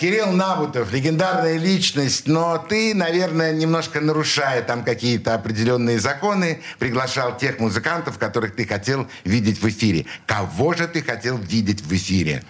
Кирилл 0.00 0.32
Набутов, 0.32 0.92
легендарная 0.92 1.58
личность, 1.58 2.26
но 2.26 2.58
ты, 2.58 2.94
наверное, 2.94 3.52
немножко 3.52 4.00
нарушая 4.00 4.62
там 4.62 4.84
какие-то 4.84 5.34
определенные 5.34 5.98
законы, 5.98 6.62
приглашал 6.78 7.36
тех 7.36 7.58
музыкантов, 7.58 8.18
которых 8.18 8.54
ты 8.54 8.66
хотел 8.66 9.06
видеть 9.24 9.60
в 9.60 9.68
эфире. 9.68 10.06
Кого 10.26 10.72
же 10.74 10.88
ты 10.88 11.02
хотел 11.02 11.36
видеть 11.36 11.82
в 11.82 11.92
эфире? 11.94 12.42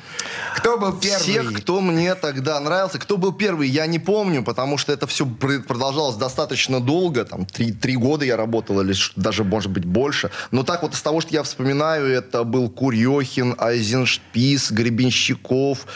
Кто 0.56 0.78
был 0.78 0.92
первый? 0.98 1.18
Всех, 1.20 1.52
кто 1.54 1.80
мне 1.80 2.14
тогда 2.14 2.60
нравился. 2.60 2.98
Кто 2.98 3.16
был 3.16 3.32
первый, 3.32 3.68
я 3.68 3.86
не 3.86 3.98
помню, 3.98 4.42
потому 4.44 4.78
что 4.78 4.92
это 4.92 5.06
все 5.06 5.26
пр- 5.26 5.62
продолжалось 5.62 6.16
достаточно 6.16 6.80
долго. 6.80 7.24
Там 7.24 7.46
три, 7.46 7.72
три 7.72 7.96
года 7.96 8.24
я 8.24 8.36
работал, 8.36 8.80
или 8.80 8.94
даже, 9.16 9.44
может 9.44 9.70
быть, 9.70 9.84
больше. 9.84 10.30
Но 10.50 10.62
так 10.62 10.82
вот 10.82 10.94
из 10.94 11.02
того, 11.02 11.20
что 11.20 11.32
я 11.34 11.42
вспоминаю, 11.42 12.06
это 12.06 12.44
был 12.44 12.70
Курьехин, 12.70 13.54
Айзеншпис, 13.58 14.70
Гребенщиков, 14.70 15.86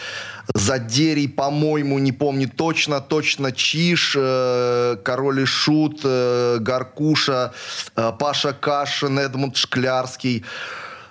Задерий, 0.55 1.28
по-моему, 1.28 1.98
не 1.98 2.12
помню 2.12 2.48
точно, 2.48 3.00
точно 3.00 3.52
Чиш, 3.52 4.14
э, 4.18 4.96
Король 5.05 5.42
и 5.42 5.44
Шут, 5.44 6.00
э, 6.05 6.59
Гаркуша, 6.61 7.52
э, 7.96 8.12
Паша 8.18 8.52
Кашин, 8.52 9.18
Эдмунд 9.18 9.57
Шклярский. 9.57 10.44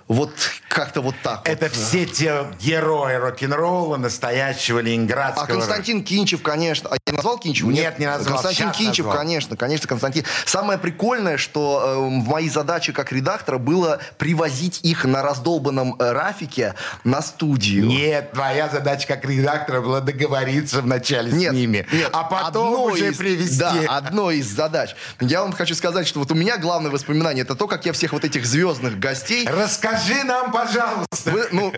Вот 0.08 0.32
как-то 0.68 1.00
вот 1.00 1.14
так 1.22 1.38
вот. 1.38 1.48
Это 1.48 1.70
все 1.70 2.04
те 2.04 2.44
герои 2.60 3.14
рок-н-ролла 3.14 3.96
настоящего 3.96 4.80
ленинградского. 4.80 5.44
А 5.44 5.46
Константин 5.46 6.04
Кинчев, 6.04 6.42
конечно. 6.42 6.90
Я 7.12 7.16
назвал 7.16 7.38
Кинчева? 7.38 7.70
Нет, 7.70 7.98
не 7.98 8.06
назвал. 8.06 8.34
Константин 8.34 8.66
Сейчас 8.68 8.76
Кинчев, 8.76 9.06
назвал. 9.06 9.22
конечно, 9.24 9.56
конечно, 9.56 9.88
Константин. 9.88 10.24
Самое 10.46 10.78
прикольное, 10.78 11.36
что 11.36 11.82
э, 11.84 11.96
в 12.24 12.28
моей 12.28 12.48
задаче 12.48 12.92
как 12.92 13.12
редактора 13.12 13.58
было 13.58 13.98
привозить 14.18 14.80
их 14.82 15.04
на 15.04 15.22
раздолбанном 15.22 15.96
э, 15.98 16.12
рафике 16.12 16.74
на 17.04 17.20
студию. 17.22 17.86
Нет, 17.86 18.32
твоя 18.32 18.68
задача 18.68 19.06
как 19.06 19.24
редактора 19.24 19.80
была 19.80 20.00
договориться 20.00 20.80
вначале 20.82 21.30
с 21.30 21.34
ними, 21.52 21.86
нет, 21.92 22.10
а 22.12 22.24
потом 22.24 22.68
одно 22.68 22.84
уже 22.84 23.10
из- 23.10 23.16
привести. 23.16 23.58
Да, 23.58 23.74
одно 23.88 24.30
из 24.30 24.46
задач. 24.46 24.96
Я 25.20 25.42
вам 25.42 25.52
хочу 25.52 25.74
сказать, 25.74 26.06
что 26.06 26.18
вот 26.18 26.30
у 26.32 26.34
меня 26.34 26.56
главное 26.58 26.90
воспоминание 26.90 27.42
это 27.44 27.54
то, 27.54 27.66
как 27.68 27.84
я 27.86 27.92
всех 27.92 28.12
вот 28.12 28.24
этих 28.24 28.46
звездных 28.46 28.98
гостей 28.98 29.46
Расскажи 29.46 30.24
нам, 30.24 30.50
пожалуйста. 30.52 31.30
Вы, 31.30 31.46
ну, 31.52 31.72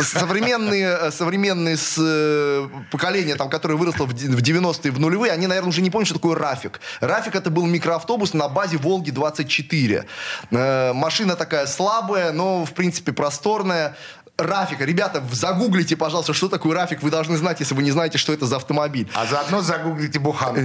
современные, 0.00 0.96
э, 1.00 1.10
современные 1.10 1.76
с, 1.76 1.96
э, 1.98 2.68
поколения, 2.90 3.36
там, 3.36 3.48
которое 3.48 3.74
выросло 3.74 4.04
в 4.04 4.12
де- 4.12 4.28
в 4.28 4.40
90-е, 4.76 4.90
в 4.92 5.00
нулевые, 5.00 5.32
они, 5.32 5.46
наверное, 5.46 5.68
уже 5.68 5.82
не 5.82 5.90
помнят, 5.90 6.06
что 6.06 6.16
такое 6.16 6.36
Рафик. 6.36 6.80
Рафик 7.00 7.34
это 7.34 7.50
был 7.50 7.66
микроавтобус 7.66 8.34
на 8.34 8.48
базе 8.48 8.76
Волги-24. 8.76 10.04
Э, 10.50 10.92
машина 10.92 11.36
такая 11.36 11.66
слабая, 11.66 12.32
но, 12.32 12.64
в 12.64 12.72
принципе, 12.72 13.12
просторная. 13.12 13.96
Рафика. 14.38 14.84
Ребята, 14.84 15.22
загуглите, 15.32 15.96
пожалуйста, 15.96 16.34
что 16.34 16.48
такое 16.48 16.74
Рафик. 16.74 17.02
Вы 17.02 17.10
должны 17.10 17.38
знать, 17.38 17.60
если 17.60 17.74
вы 17.74 17.82
не 17.82 17.90
знаете, 17.90 18.18
что 18.18 18.34
это 18.34 18.44
за 18.44 18.56
автомобиль. 18.56 19.08
А 19.14 19.24
заодно 19.24 19.62
загуглите 19.62 20.18
буханку. 20.18 20.60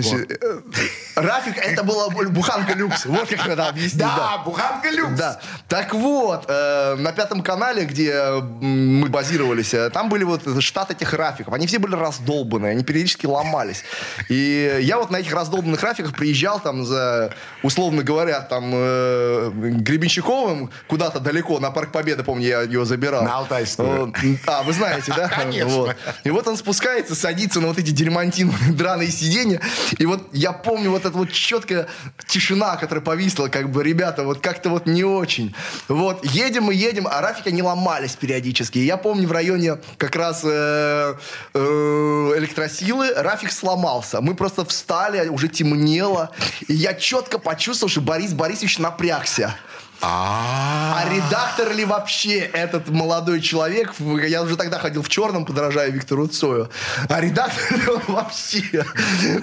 Рафик 1.16 1.58
это 1.58 1.84
была 1.84 2.10
буханка 2.10 2.74
люкс. 2.74 3.06
Вот 3.06 3.30
как 3.30 3.48
надо 3.48 3.70
объяснить. 3.70 4.00
Да, 4.00 4.42
буханка 4.44 4.90
люкс. 4.90 5.18
Да. 5.18 5.40
Так 5.70 5.94
вот, 5.94 6.46
э, 6.50 6.96
на 6.96 7.14
пятом 7.14 7.42
канале, 7.42 7.86
где 7.86 8.42
мы 8.42 9.08
базировались, 9.08 9.74
э, 9.74 9.90
там 9.90 10.10
были 10.10 10.26
вот 10.26 10.42
штат 10.62 10.92
этих 10.92 11.14
рафиков. 11.14 11.54
Они 11.54 11.66
все 11.66 11.80
были 11.80 11.96
раздолбанные, 11.96 12.72
они 12.72 12.84
периодически 12.84 13.26
ломались. 13.26 13.84
И 14.28 14.80
я 14.82 14.98
вот 14.98 15.12
на 15.12 15.18
этих 15.18 15.34
раздолбанных 15.34 15.82
рафиках 15.82 16.14
приезжал 16.14 16.60
там 16.60 16.86
за, 16.86 17.34
условно 17.64 18.04
говоря, 18.04 18.42
там 18.42 18.72
э, 18.74 19.52
Гребенщиковым 19.54 20.72
куда-то 20.88 21.22
далеко, 21.22 21.60
на 21.60 21.72
Парк 21.72 21.94
Победы, 21.94 22.24
помню, 22.24 22.48
я 22.48 22.62
его 22.64 22.84
забирал. 22.84 23.24
На 23.24 23.38
Алтайскую. 23.38 23.61
А, 24.48 24.64
вы 24.64 24.74
знаете, 24.74 25.14
да? 25.16 25.28
Конечно. 25.28 25.72
Вот. 25.72 25.96
И 26.24 26.30
вот 26.30 26.48
он 26.48 26.58
спускается, 26.58 27.16
садится 27.16 27.60
на 27.60 27.68
вот 27.68 27.78
эти 27.78 27.92
дерьмантиновые 27.92 28.72
драные 28.74 29.10
сиденья. 29.10 29.62
И 29.98 30.06
вот 30.06 30.28
я 30.34 30.52
помню 30.52 30.92
вот 30.92 31.06
эта 31.06 31.18
вот 31.18 31.32
четкая 31.32 31.88
тишина, 32.28 32.76
которая 32.76 33.04
повисла, 33.04 33.48
как 33.48 33.70
бы, 33.72 33.84
ребята, 33.84 34.24
вот 34.24 34.40
как-то 34.40 34.70
вот 34.70 34.86
не 34.86 35.04
очень. 35.04 35.56
Вот, 35.88 36.26
едем 36.26 36.72
и 36.72 36.76
едем, 36.76 37.08
а 37.10 37.22
рафики 37.22 37.50
не 37.50 37.64
ломались 37.64 38.16
периодически. 38.16 38.80
И 38.80 38.86
я 38.86 38.98
помню 38.98 39.28
в 39.28 39.32
районе 39.32 39.78
как 39.98 40.16
раз 40.16 40.42
э, 40.44 41.16
э, 41.54 42.34
электросилы 42.38 43.14
рафик 43.16 43.52
сломался. 43.52 44.22
Мы 44.22 44.36
просто 44.36 44.66
встали, 44.66 45.28
уже 45.28 45.48
темнело. 45.48 46.32
И 46.68 46.74
я 46.74 46.94
четко 46.94 47.40
почувствовал, 47.40 47.90
что 47.90 48.02
Борис 48.02 48.34
Борисович 48.34 48.80
напрягся. 48.80 49.56
А 50.02 51.06
редактор 51.12 51.72
ли 51.74 51.86
вообще 51.86 52.40
этот 52.40 52.90
молодой 52.90 53.40
человек? 53.40 53.94
Я 54.00 54.42
уже 54.42 54.58
тогда 54.58 54.80
ходил 54.80 55.04
в 55.04 55.10
черном, 55.10 55.46
подражая 55.46 55.92
Виктору 55.92 56.28
Цою. 56.28 56.70
А 57.08 57.22
редактор 57.22 57.78
ли 57.78 57.88
он 57.88 58.02
вообще? 58.08 58.86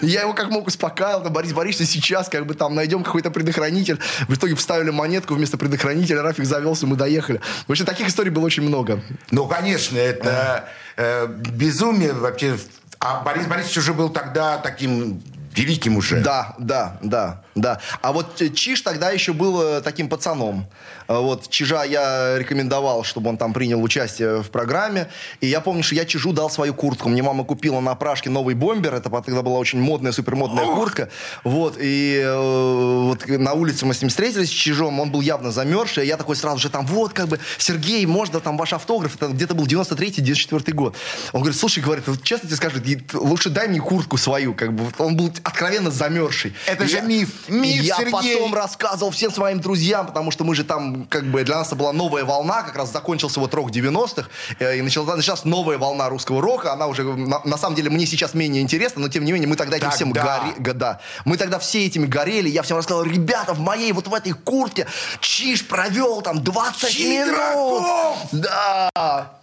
Я 0.03 0.23
его 0.23 0.35
как 0.35 0.51
мог 0.51 0.67
успокаивал. 0.67 1.23
Там, 1.23 1.33
Борис 1.33 1.53
Борисович, 1.53 1.89
сейчас 1.89 2.29
как 2.29 2.47
бы 2.47 2.55
там 2.55 2.75
найдем 2.75 3.05
какой-то 3.05 3.31
предохранитель. 3.31 4.01
В 4.27 4.35
итоге 4.35 4.57
вставили 4.57 4.91
монетку 4.91 5.35
вместо 5.35 5.59
предохранителя. 5.59 6.23
Рафик 6.23 6.45
завелся, 6.45 6.87
мы 6.87 6.97
доехали. 6.97 7.41
В 7.67 7.71
общем, 7.71 7.87
таких 7.87 8.09
историй 8.09 8.31
было 8.31 8.45
очень 8.45 8.65
много. 8.65 9.01
Ну, 9.31 9.47
конечно, 9.47 9.97
это 9.97 10.69
э, 10.97 11.27
безумие 11.27 12.13
вообще. 12.13 12.59
А 12.99 13.21
Борис 13.23 13.47
Борисович 13.47 13.79
уже 13.79 13.95
был 13.95 14.09
тогда 14.09 14.59
таким 14.59 15.23
великим 15.55 15.97
уже. 15.97 16.21
Да, 16.21 16.55
да, 16.59 16.99
да, 17.03 17.43
да. 17.61 17.81
А 18.03 18.13
вот 18.13 18.41
Чиж 18.55 18.81
тогда 18.83 19.11
еще 19.11 19.33
был 19.33 19.61
э, 19.63 19.81
таким 19.81 20.09
пацаном. 20.09 20.67
Э, 21.09 21.19
Вот 21.19 21.49
Чижа 21.49 21.85
я 21.85 22.39
рекомендовал, 22.39 23.05
чтобы 23.05 23.31
он 23.31 23.37
там 23.37 23.53
принял 23.53 23.83
участие 23.83 24.43
в 24.43 24.51
программе. 24.51 25.09
И 25.41 25.47
я 25.47 25.61
помню, 25.61 25.83
что 25.83 25.95
я 25.95 26.05
Чижу 26.05 26.33
дал 26.33 26.51
свою 26.51 26.75
куртку. 26.75 27.09
Мне 27.09 27.23
мама 27.23 27.45
купила 27.45 27.81
на 27.81 27.95
Пражке 27.95 28.31
новый 28.31 28.55
бомбер. 28.55 28.95
Это 28.95 29.11
тогда 29.11 29.43
была 29.43 29.59
очень 29.59 29.81
модная, 29.81 30.13
супермодная 30.13 30.67
куртка. 30.67 31.09
Вот. 31.45 31.77
И 31.81 32.21
э, 32.23 33.03
вот 33.05 33.27
на 33.29 33.53
улице 33.55 33.87
мы 33.87 33.95
с 33.95 34.01
ним 34.03 34.09
встретились 34.11 34.49
с 34.49 34.53
Чижом. 34.53 35.01
Он 35.01 35.11
был 35.11 35.21
явно 35.21 35.51
замерзший. 35.51 36.07
Я 36.07 36.17
такой 36.17 36.37
сразу 36.37 36.59
же 36.59 36.71
там, 36.71 36.87
вот 36.87 37.13
как 37.13 37.29
бы, 37.29 37.39
Сергей, 37.59 38.05
можно 38.07 38.41
там 38.41 38.57
ваш 38.57 38.73
автограф? 38.73 39.17
Это 39.17 39.29
где-то 39.29 39.55
был 39.55 39.67
93-94 39.67 40.73
год. 40.73 40.97
Он 41.33 41.41
говорит, 41.41 41.59
слушай, 41.59 41.83
говорит, 41.83 42.07
вот 42.07 42.23
честно 42.23 42.49
тебе 42.49 42.57
скажу, 42.57 42.79
лучше 43.15 43.51
дай 43.51 43.69
мне 43.69 43.81
куртку 43.81 44.17
свою. 44.17 44.55
Как 44.55 44.73
бы. 44.73 44.85
Он 44.99 45.17
был 45.17 45.33
откровенно 45.43 45.91
замерзший. 45.91 46.55
Это 46.67 46.85
И 46.85 46.89
же 46.89 46.97
я- 46.97 47.03
миф. 47.03 47.48
Миф, 47.49 47.83
Я 47.83 47.97
Сергей. 47.97 48.13
потом 48.37 48.55
рассказывал 48.55 49.11
всем 49.11 49.31
своим 49.33 49.61
друзьям, 49.61 50.07
потому 50.07 50.31
что 50.31 50.45
мы 50.45 50.55
же 50.55 50.65
там, 50.65 51.05
как 51.07 51.25
бы, 51.25 51.45
для 51.45 51.57
нас 51.57 51.69
это 51.69 51.77
была 51.77 51.93
новая 51.93 52.25
волна, 52.25 52.63
как 52.63 52.77
раз 52.77 52.93
закончился 52.93 53.41
вот 53.41 53.53
рок 53.55 53.71
90-х, 53.71 54.29
э, 54.59 54.79
и 54.79 54.83
началась, 54.83 55.17
началась 55.17 55.45
новая 55.45 55.79
волна 55.79 56.09
русского 56.09 56.41
рока, 56.43 56.73
она 56.73 56.87
уже, 56.87 57.03
на, 57.05 57.41
на 57.45 57.57
самом 57.57 57.77
деле, 57.77 57.91
мне 57.91 58.07
сейчас 58.07 58.35
менее 58.35 58.63
интересна, 58.63 59.01
но 59.03 59.09
тем 59.09 59.25
не 59.25 59.33
менее, 59.33 59.49
мы 59.49 59.57
тогда 59.57 59.77
этим 59.77 59.91
всем 59.91 60.13
Тогда. 60.13 60.39
гори- 60.39 60.55
га- 60.61 60.73
да. 60.75 61.01
Мы 61.25 61.37
тогда 61.37 61.59
все 61.59 61.87
этими 61.87 62.07
горели, 62.07 62.49
я 62.49 62.63
всем 62.63 62.77
рассказывал, 62.77 63.05
ребята, 63.05 63.55
в 63.55 63.61
моей 63.61 63.93
вот 63.93 64.09
в 64.09 64.15
этой 64.15 64.33
куртке 64.33 64.87
Чиж 65.21 65.67
провел 65.67 66.23
там 66.23 66.43
20 66.43 66.91
Чиж 66.91 67.07
минут. 67.07 67.29
Драков! 67.29 68.19
Да, 68.33 68.91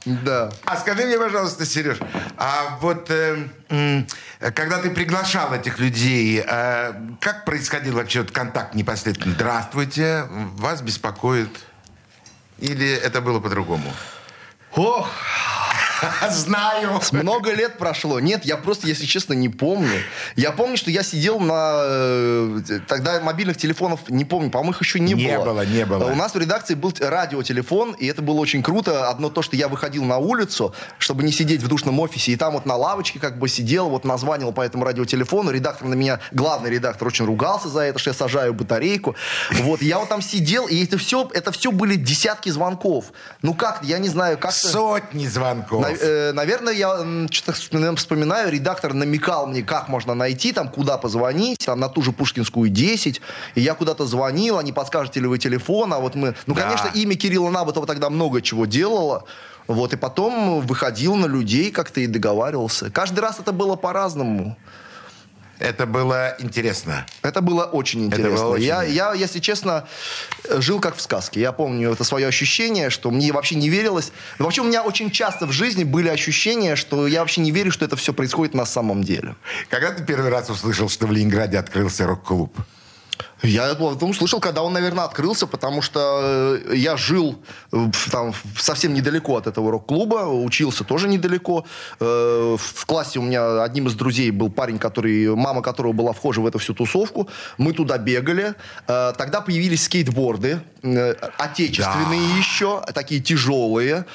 да. 0.05 0.49
А 0.65 0.77
скажи 0.77 1.05
мне, 1.05 1.17
пожалуйста, 1.17 1.65
Сереж, 1.65 1.97
а 2.37 2.77
вот 2.81 3.09
э, 3.09 3.47
когда 3.67 4.79
ты 4.79 4.89
приглашал 4.89 5.53
этих 5.53 5.79
людей, 5.79 6.43
э, 6.45 6.93
как 7.19 7.45
происходил 7.45 7.95
вообще 7.95 8.21
вот 8.21 8.31
контакт 8.31 8.75
непосредственно? 8.75 9.33
Здравствуйте, 9.33 10.25
вас 10.29 10.81
беспокоит? 10.81 11.49
Или 12.59 12.89
это 12.93 13.21
было 13.21 13.39
по-другому? 13.39 13.91
Ох, 14.75 15.09
Знаю. 16.29 16.99
Много 17.11 17.53
лет 17.53 17.77
прошло. 17.77 18.19
Нет, 18.19 18.45
я 18.45 18.57
просто, 18.57 18.87
если 18.87 19.05
честно, 19.05 19.33
не 19.33 19.49
помню. 19.49 19.99
Я 20.35 20.51
помню, 20.51 20.77
что 20.77 20.91
я 20.91 21.03
сидел 21.03 21.39
на... 21.39 21.73
э, 21.85 22.59
Тогда 22.87 23.19
мобильных 23.21 23.57
телефонов, 23.57 24.09
не 24.09 24.25
помню, 24.25 24.49
по-моему, 24.49 24.71
их 24.73 24.81
еще 24.81 24.99
не, 24.99 25.13
Не 25.13 25.37
было. 25.37 25.45
было, 25.45 25.65
не 25.65 25.85
было. 25.85 26.05
У 26.11 26.15
нас 26.15 26.33
в 26.33 26.37
редакции 26.37 26.73
был 26.75 26.93
радиотелефон, 26.99 27.93
и 27.93 28.07
это 28.07 28.21
было 28.21 28.39
очень 28.39 28.61
круто. 28.63 29.09
Одно 29.09 29.29
то, 29.29 29.41
что 29.41 29.55
я 29.55 29.67
выходил 29.67 30.03
на 30.03 30.17
улицу, 30.17 30.73
чтобы 30.97 31.23
не 31.23 31.31
сидеть 31.31 31.61
в 31.61 31.67
душном 31.67 31.99
офисе, 31.99 32.31
и 32.31 32.35
там 32.35 32.53
вот 32.53 32.65
на 32.65 32.75
лавочке 32.75 33.19
как 33.19 33.39
бы 33.39 33.47
сидел, 33.47 33.89
вот 33.89 34.05
названивал 34.05 34.51
по 34.53 34.61
этому 34.61 34.85
радиотелефону. 34.85 35.51
Редактор 35.51 35.87
на 35.87 35.93
меня, 35.93 36.19
главный 36.31 36.69
редактор, 36.69 37.07
очень 37.07 37.25
ругался 37.25 37.69
за 37.69 37.81
это, 37.81 37.99
что 37.99 38.09
я 38.09 38.13
сажаю 38.13 38.53
батарейку. 38.53 39.15
Вот, 39.51 39.81
я 39.81 39.99
вот 39.99 40.09
там 40.09 40.21
сидел, 40.21 40.67
и 40.67 40.83
это 40.83 40.97
все, 40.97 41.29
это 41.33 41.51
все 41.51 41.71
были 41.71 41.95
десятки 41.95 42.49
звонков. 42.49 43.05
Ну 43.41 43.53
как, 43.53 43.83
я 43.83 43.97
не 43.99 44.09
знаю, 44.09 44.37
как 44.37 44.51
Сотни 44.51 45.27
звонков. 45.27 45.84
На- 45.91 45.97
э, 45.97 46.31
наверное, 46.33 46.73
я 46.73 47.27
что-то 47.31 47.53
вспоминаю, 47.95 48.51
редактор 48.51 48.93
намекал 48.93 49.47
мне, 49.47 49.61
как 49.63 49.87
можно 49.89 50.13
найти, 50.13 50.51
там, 50.51 50.69
куда 50.69 50.97
позвонить, 50.97 51.65
там, 51.65 51.79
на 51.79 51.89
ту 51.89 52.01
же 52.01 52.11
Пушкинскую 52.11 52.69
10. 52.69 53.21
И 53.55 53.61
я 53.61 53.73
куда-то 53.73 54.05
звонил, 54.05 54.57
они 54.57 54.71
подскажете 54.73 55.19
ли 55.19 55.27
вы 55.27 55.37
телефон, 55.37 55.93
а 55.93 55.99
вот 55.99 56.15
мы... 56.15 56.35
Ну, 56.45 56.53
Да. 56.55 56.61
конечно, 56.63 56.89
имя 56.93 57.15
Кирилла 57.15 57.49
Набатова 57.49 57.85
тогда 57.87 58.09
много 58.09 58.41
чего 58.41 58.65
делало. 58.65 59.23
Вот, 59.67 59.93
и 59.93 59.97
потом 59.97 60.61
выходил 60.61 61.15
на 61.15 61.25
людей 61.25 61.71
как-то 61.71 61.99
и 61.99 62.07
договаривался. 62.07 62.91
Каждый 62.91 63.21
раз 63.21 63.39
это 63.39 63.51
было 63.51 63.75
по-разному. 63.75 64.55
Это 65.59 65.85
было 65.85 66.35
интересно. 66.39 67.05
Это 67.21 67.41
было 67.41 67.63
очень 67.63 68.07
Это 68.07 68.17
интересно. 68.21 68.45
было 68.45 68.53
очень 68.55 68.65
я, 68.65 68.83
я, 68.83 69.13
если 69.13 69.39
честно, 69.39 69.87
жил 70.49 70.79
как 70.79 70.95
в 70.95 71.01
сказке. 71.01 71.39
Я 71.39 71.51
помню 71.51 71.91
это 71.91 72.03
свое 72.03 72.27
ощущение, 72.27 72.89
что 72.89 73.11
мне 73.11 73.31
вообще 73.31 73.55
не 73.55 73.69
верилось. 73.69 74.11
Вообще 74.39 74.61
у 74.61 74.65
меня 74.65 74.83
очень 74.83 75.11
часто 75.11 75.45
в 75.45 75.51
жизни 75.51 75.83
были 75.83 76.09
ощущения, 76.09 76.75
что 76.75 77.07
я 77.07 77.21
вообще 77.21 77.41
не 77.41 77.51
верю, 77.51 77.71
что 77.71 77.85
это 77.85 77.95
все 77.95 78.13
происходит 78.13 78.53
на 78.53 78.65
самом 78.65 79.03
деле. 79.03 79.35
Когда 79.69 79.91
ты 79.91 80.03
первый 80.03 80.29
раз 80.29 80.49
услышал, 80.49 80.89
что 80.89 81.07
в 81.07 81.11
Ленинграде 81.11 81.57
открылся 81.57 82.05
рок-клуб? 82.05 82.57
Я 83.45 83.75
потом 83.75 84.09
услышал, 84.09 84.39
когда 84.39 84.63
он, 84.63 84.73
наверное, 84.73 85.05
открылся, 85.05 85.47
потому 85.47 85.81
что 85.81 86.57
э, 86.67 86.75
я 86.75 86.97
жил 86.97 87.35
там 88.11 88.33
совсем 88.57 88.93
недалеко 88.93 89.37
от 89.37 89.47
этого 89.47 89.71
рок-клуба, 89.71 90.27
учился 90.27 90.83
тоже 90.83 91.07
недалеко. 91.07 91.65
Э, 91.99 92.57
В 92.57 92.85
классе 92.85 93.19
у 93.19 93.21
меня 93.21 93.63
одним 93.63 93.87
из 93.87 93.93
друзей 93.93 94.31
был 94.31 94.49
парень, 94.49 94.79
который, 94.79 95.35
мама 95.35 95.61
которого 95.61 95.93
была 95.93 96.13
вхожа 96.13 96.41
в 96.41 96.47
эту 96.47 96.59
всю 96.59 96.73
тусовку. 96.73 97.27
Мы 97.57 97.73
туда 97.73 97.97
бегали. 97.97 98.55
Э, 98.87 99.13
Тогда 99.17 99.41
появились 99.41 99.83
скейтборды, 99.83 100.59
отечественные 101.37 102.37
еще, 102.37 102.81
такие 102.93 103.21
тяжелые. 103.21 104.05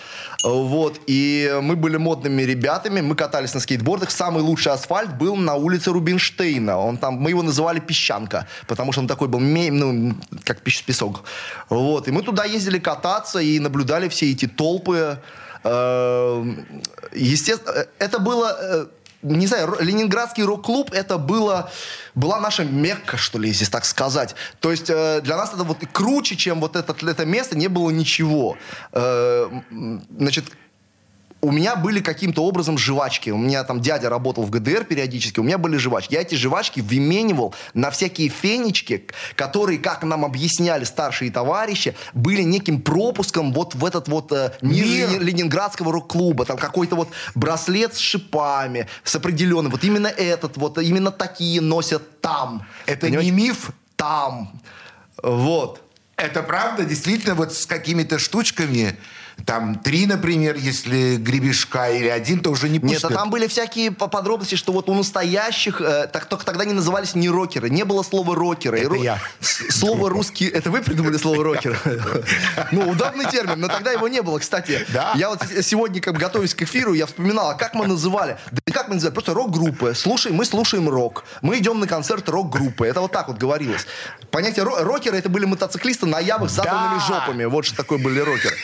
Вот. 0.44 1.00
И 1.06 1.58
мы 1.62 1.76
были 1.76 1.96
модными 1.96 2.42
ребятами, 2.42 3.00
мы 3.00 3.14
катались 3.14 3.54
на 3.54 3.60
скейтбордах. 3.60 4.10
Самый 4.10 4.42
лучший 4.42 4.72
асфальт 4.72 5.16
был 5.18 5.36
на 5.36 5.54
улице 5.54 5.90
Рубинштейна. 5.90 6.78
Он 6.78 6.96
там, 6.96 7.14
мы 7.14 7.30
его 7.30 7.42
называли 7.42 7.80
«Песчанка», 7.80 8.46
потому 8.66 8.92
что 8.92 9.00
он 9.00 9.08
такой 9.08 9.19
был, 9.28 9.40
ме- 9.40 9.70
ну, 9.70 10.14
как 10.44 10.60
пес- 10.62 10.82
песок. 10.82 11.22
Вот. 11.68 12.08
И 12.08 12.10
мы 12.10 12.22
туда 12.22 12.44
ездили 12.44 12.78
кататься 12.78 13.38
и 13.40 13.58
наблюдали 13.58 14.08
все 14.08 14.30
эти 14.30 14.46
толпы. 14.46 15.18
Естественно, 17.14 17.86
это 17.98 18.18
было... 18.18 18.56
э, 18.60 18.86
Не 19.22 19.46
знаю, 19.46 19.76
ленинградский 19.80 20.44
рок-клуб 20.44 20.90
это 20.92 21.18
было, 21.18 21.70
была 22.14 22.40
наша 22.40 22.64
мекка, 22.64 23.16
что 23.18 23.38
ли, 23.38 23.48
если 23.50 23.66
так 23.66 23.84
сказать. 23.84 24.34
То 24.60 24.70
есть 24.70 24.88
э, 24.90 25.20
для 25.20 25.36
нас 25.36 25.52
это 25.54 25.64
вот 25.64 25.76
круче, 25.92 26.36
чем 26.36 26.60
вот 26.60 26.76
это, 26.76 26.94
это 27.06 27.26
место, 27.26 27.56
не 27.58 27.68
было 27.68 27.90
ничего. 27.90 28.56
Э, 28.92 29.50
значит, 30.18 30.44
у 31.42 31.52
меня 31.52 31.76
были 31.76 32.00
каким-то 32.00 32.44
образом 32.44 32.76
жвачки. 32.76 33.30
У 33.30 33.38
меня 33.38 33.64
там 33.64 33.80
дядя 33.80 34.10
работал 34.10 34.44
в 34.44 34.50
ГДР 34.50 34.84
периодически, 34.84 35.40
у 35.40 35.42
меня 35.42 35.58
были 35.58 35.76
жвачки. 35.76 36.14
Я 36.14 36.20
эти 36.20 36.34
жвачки 36.34 36.80
выменивал 36.80 37.54
на 37.74 37.90
всякие 37.90 38.28
фенечки, 38.28 39.06
которые, 39.36 39.78
как 39.78 40.02
нам 40.04 40.24
объясняли 40.24 40.84
старшие 40.84 41.30
товарищи, 41.30 41.96
были 42.12 42.42
неким 42.42 42.82
пропуском 42.82 43.52
вот 43.52 43.74
в 43.74 43.84
этот 43.84 44.08
вот 44.08 44.32
э, 44.32 44.52
мир, 44.60 44.84
Мир. 44.84 45.08
Лени- 45.10 45.18
ленинградского 45.24 45.92
рок-клуба. 45.92 46.44
Там 46.44 46.58
какой-то 46.58 46.96
вот 46.96 47.08
браслет 47.34 47.94
с 47.94 47.98
шипами, 47.98 48.86
с 49.04 49.14
определенным. 49.14 49.72
Вот 49.72 49.84
именно 49.84 50.08
этот, 50.08 50.56
вот 50.56 50.78
именно 50.78 51.10
такие 51.10 51.60
носят 51.60 52.20
там. 52.20 52.66
Это 52.86 53.06
Понимаете? 53.06 53.30
не 53.30 53.36
миф? 53.36 53.70
Там. 53.96 54.60
Вот. 55.22 55.82
Это 56.16 56.42
правда? 56.42 56.84
Действительно, 56.84 57.34
вот 57.34 57.52
с 57.54 57.64
какими-то 57.66 58.18
штучками, 58.18 58.96
там 59.46 59.76
три, 59.76 60.06
например, 60.06 60.56
если 60.56 61.16
гребешка, 61.16 61.90
или 61.90 62.08
один, 62.08 62.40
то 62.40 62.50
уже 62.50 62.68
не 62.68 62.78
Нет, 62.78 62.82
пустят. 62.82 63.10
а 63.10 63.14
там 63.14 63.30
были 63.30 63.46
всякие 63.46 63.90
по- 63.90 64.08
подробности, 64.08 64.54
что 64.54 64.72
вот 64.72 64.88
у 64.88 64.94
настоящих, 64.94 65.80
э, 65.80 66.06
так, 66.12 66.26
только 66.26 66.44
тогда 66.44 66.64
не 66.64 66.72
назывались 66.72 67.14
не 67.14 67.28
рокеры, 67.28 67.70
не 67.70 67.84
было 67.84 68.02
слова 68.02 68.34
рокеры. 68.34 68.78
Это 68.80 68.88
ро- 68.90 69.02
я. 69.02 69.18
Слово 69.40 70.10
русский, 70.10 70.46
это 70.46 70.70
вы 70.70 70.80
придумали 70.82 71.16
слово 71.16 71.42
рокер? 71.44 71.78
Ну, 72.72 72.88
удобный 72.88 73.26
термин, 73.26 73.58
но 73.60 73.68
тогда 73.68 73.90
его 73.92 74.06
не 74.08 74.22
было, 74.22 74.38
кстати. 74.38 74.84
Да? 74.92 75.12
Я 75.16 75.30
вот 75.30 75.42
сегодня, 75.62 76.00
как 76.00 76.16
готовясь 76.18 76.54
к 76.54 76.62
эфиру, 76.62 76.92
я 76.94 77.06
вспоминал, 77.06 77.50
а 77.50 77.54
как 77.54 77.74
мы 77.74 77.86
называли? 77.86 78.36
Да 78.50 78.60
как 78.72 78.88
мы 78.88 78.94
называли? 78.94 79.14
Просто 79.14 79.34
рок-группы. 79.34 79.94
Слушай, 79.94 80.32
мы 80.32 80.44
слушаем 80.44 80.88
рок. 80.88 81.24
Мы 81.42 81.58
идем 81.58 81.80
на 81.80 81.86
концерт 81.86 82.28
рок-группы. 82.28 82.86
Это 82.86 83.00
вот 83.00 83.12
так 83.12 83.28
вот 83.28 83.38
говорилось. 83.38 83.86
Понятие 84.30 84.64
ро- 84.64 84.82
рокеры, 84.82 85.16
это 85.18 85.28
были 85.28 85.44
мотоциклисты 85.46 86.06
на 86.06 86.20
явах 86.20 86.50
с 86.50 86.54
заданными 86.54 86.98
Да. 87.00 87.06
жопами. 87.06 87.44
Вот 87.44 87.64
что 87.66 87.76
такое 87.76 87.98
были 87.98 88.20
рокеры. 88.20 88.54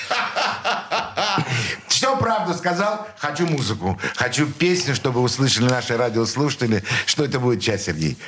Все 1.88 2.16
правду 2.16 2.54
сказал. 2.54 3.06
Хочу 3.18 3.46
музыку. 3.46 3.98
Хочу 4.16 4.46
песню, 4.46 4.94
чтобы 4.94 5.20
услышали 5.20 5.68
наши 5.68 5.96
радиослушатели. 5.96 6.82
Что 7.06 7.24
это 7.24 7.38
будет 7.40 7.62
сейчас, 7.62 7.84
Сергей? 7.84 8.18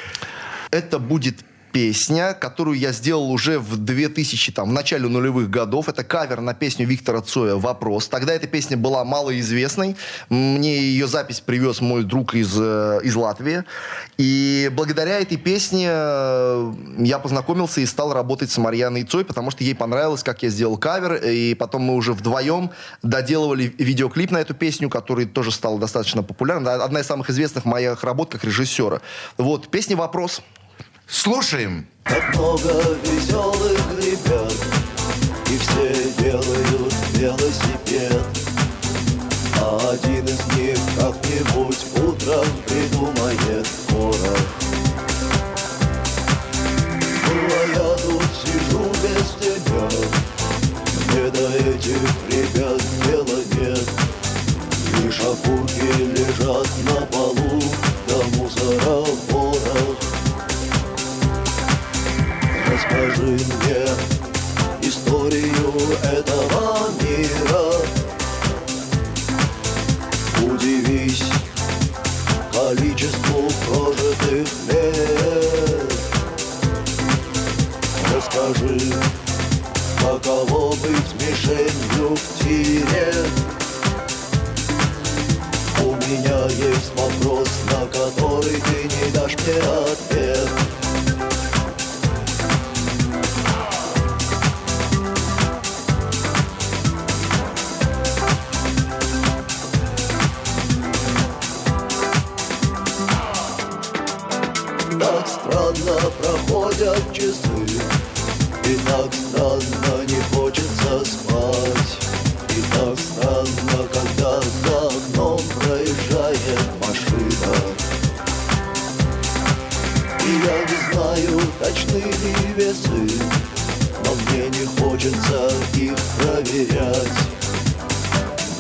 Это 0.70 0.98
будет 0.98 1.37
песня, 1.72 2.35
которую 2.35 2.78
я 2.78 2.92
сделал 2.92 3.31
уже 3.31 3.59
в 3.59 3.76
2000, 3.76 4.52
там, 4.52 4.70
в 4.70 4.72
начале 4.72 5.09
нулевых 5.09 5.50
годов. 5.50 5.88
Это 5.88 6.04
кавер 6.04 6.40
на 6.40 6.54
песню 6.54 6.87
Виктора 6.87 7.20
Цоя 7.20 7.57
«Вопрос». 7.57 8.09
Тогда 8.09 8.33
эта 8.33 8.46
песня 8.46 8.76
была 8.76 9.04
малоизвестной. 9.04 9.96
Мне 10.28 10.78
ее 10.78 11.07
запись 11.07 11.40
привез 11.40 11.81
мой 11.81 12.04
друг 12.04 12.35
из, 12.35 12.54
э, 12.59 13.00
из 13.02 13.14
Латвии. 13.14 13.64
И 14.16 14.70
благодаря 14.74 15.20
этой 15.20 15.37
песне 15.37 15.88
э, 15.90 16.72
я 16.98 17.18
познакомился 17.18 17.81
и 17.81 17.87
стал 17.87 18.12
работать 18.12 18.50
с 18.50 18.59
Марьяной 18.59 19.04
Цой, 19.04 19.24
потому 19.24 19.50
что 19.50 19.64
ей 19.64 19.74
понравилось, 19.74 20.22
как 20.22 20.42
я 20.42 20.48
сделал 20.48 20.76
кавер. 20.76 21.14
И 21.14 21.54
потом 21.54 21.83
мы 21.83 21.94
уже 21.94 22.12
вдвоем 22.12 22.70
доделывали 23.02 23.74
видеоклип 23.78 24.31
на 24.31 24.38
эту 24.38 24.54
песню, 24.54 24.88
который 24.90 25.26
тоже 25.26 25.52
стал 25.52 25.78
достаточно 25.78 26.22
популярным. 26.22 26.68
Одна 26.68 27.00
из 27.00 27.07
самых 27.07 27.31
известных 27.31 27.64
моих 27.64 28.04
работ 28.04 28.31
как 28.31 28.44
режиссера. 28.44 29.00
Вот, 29.37 29.68
песня 29.68 29.96
«Вопрос». 29.96 30.42
Слушаем. 31.11 31.87
Так 32.05 32.35
много 32.35 32.99
веселых 33.03 33.81
ребят 33.97 34.53
И 35.51 35.59
все 35.59 36.12
делают 36.23 36.94
велосипед 37.14 38.23
А 39.57 39.90
один 39.92 40.27
из 40.27 40.57
них 40.57 40.79
как-нибудь 40.99 41.79
утром 41.97 42.47
придумает 42.66 43.17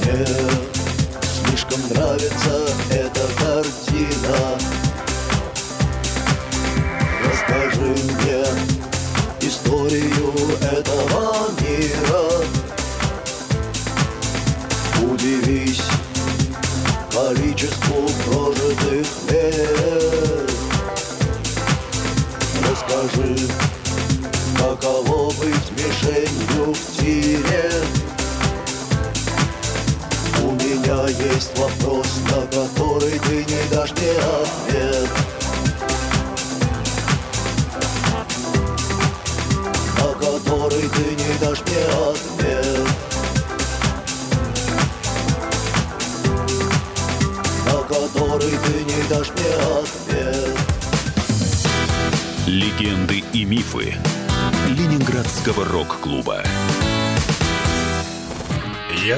Мне. 0.08 0.26
Слишком 1.46 1.80
нравится 1.90 2.66
эта 2.90 3.20
картина 3.38 4.57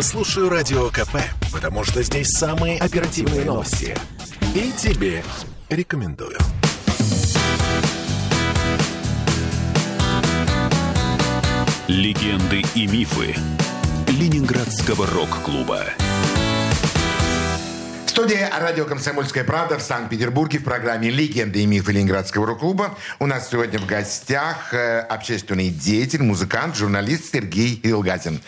Слушаю 0.03 0.49
Радио 0.49 0.89
КП, 0.89 1.19
потому 1.53 1.85
что 1.85 2.03
здесь 2.03 2.29
самые 2.29 2.79
оперативные 2.79 3.45
новости. 3.45 3.95
И 4.55 4.73
тебе 4.73 5.23
рекомендую. 5.69 6.39
Легенды 11.87 12.63
и 12.75 12.87
мифы 12.87 13.35
Ленинградского 14.09 15.07
рок-клуба. 15.07 15.85
Студия 18.11 18.51
«Радио 18.59 18.87
Комсомольская 18.87 19.45
правда» 19.45 19.79
в 19.79 19.83
Санкт-Петербурге 19.83 20.59
в 20.59 20.65
программе 20.65 21.11
«Легенды 21.11 21.63
и 21.63 21.67
мифы 21.67 21.93
Ленинградского 21.93 22.45
рок-клуба». 22.45 22.99
У 23.21 23.27
нас 23.27 23.49
сегодня 23.49 23.79
в 23.79 23.87
гостях 23.87 24.75
э, 24.75 24.99
общественный 24.99 25.69
деятель, 25.69 26.21
музыкант, 26.21 26.75
журналист 26.75 27.33
Сергей 27.33 27.79
Илгатин. 27.85 28.43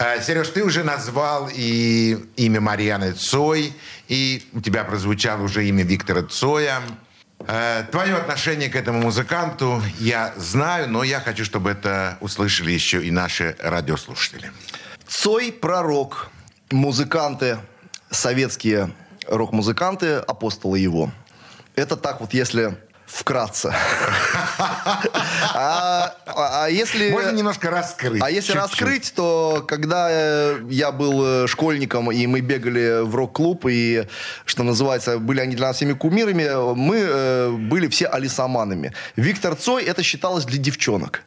Э, 0.00 0.20
Сереж, 0.20 0.48
ты 0.48 0.64
уже 0.64 0.82
назвал 0.82 1.48
и 1.54 2.18
имя 2.34 2.60
Марьяны 2.60 3.12
Цой, 3.12 3.72
и 4.08 4.42
у 4.52 4.60
тебя 4.60 4.82
прозвучало 4.82 5.42
уже 5.42 5.64
имя 5.68 5.84
Виктора 5.84 6.22
Цоя. 6.22 6.82
Э, 7.46 7.84
Твое 7.92 8.16
отношение 8.16 8.68
к 8.68 8.74
этому 8.74 9.02
музыканту 9.02 9.80
я 10.00 10.34
знаю, 10.36 10.90
но 10.90 11.04
я 11.04 11.20
хочу, 11.20 11.44
чтобы 11.44 11.70
это 11.70 12.18
услышали 12.20 12.72
еще 12.72 13.06
и 13.06 13.12
наши 13.12 13.54
радиослушатели. 13.60 14.50
Цой 15.06 15.52
пророк, 15.52 16.28
музыканты, 16.72 17.58
советские 18.10 18.90
рок-музыканты, 19.26 20.14
апостолы 20.16 20.78
его. 20.78 21.10
Это 21.74 21.96
так 21.96 22.20
вот, 22.20 22.32
если 22.34 22.76
вкратце. 23.06 23.74
А, 25.58 26.14
а- 26.26 26.68
если... 26.68 27.10
Можно 27.10 27.30
немножко 27.32 27.70
раскрыть. 27.70 28.22
А 28.22 28.30
если 28.30 28.52
чуть-чуть. 28.52 28.70
раскрыть, 28.70 29.12
то 29.14 29.64
когда 29.66 30.08
э, 30.10 30.60
я 30.68 30.92
был 30.92 31.44
э, 31.44 31.46
школьником, 31.46 32.10
и 32.12 32.26
мы 32.26 32.40
бегали 32.40 33.02
в 33.02 33.14
рок-клуб, 33.14 33.64
и, 33.68 34.06
что 34.44 34.62
называется, 34.62 35.18
были 35.18 35.40
они 35.40 35.56
для 35.56 35.68
нас 35.68 35.76
всеми 35.76 35.94
кумирами, 35.94 36.74
мы 36.74 36.96
э, 36.98 37.50
были 37.50 37.88
все 37.88 38.06
алисаманами. 38.06 38.92
Виктор 39.16 39.54
Цой, 39.56 39.84
это 39.84 40.02
считалось 40.02 40.44
для 40.44 40.58
девчонок. 40.58 41.22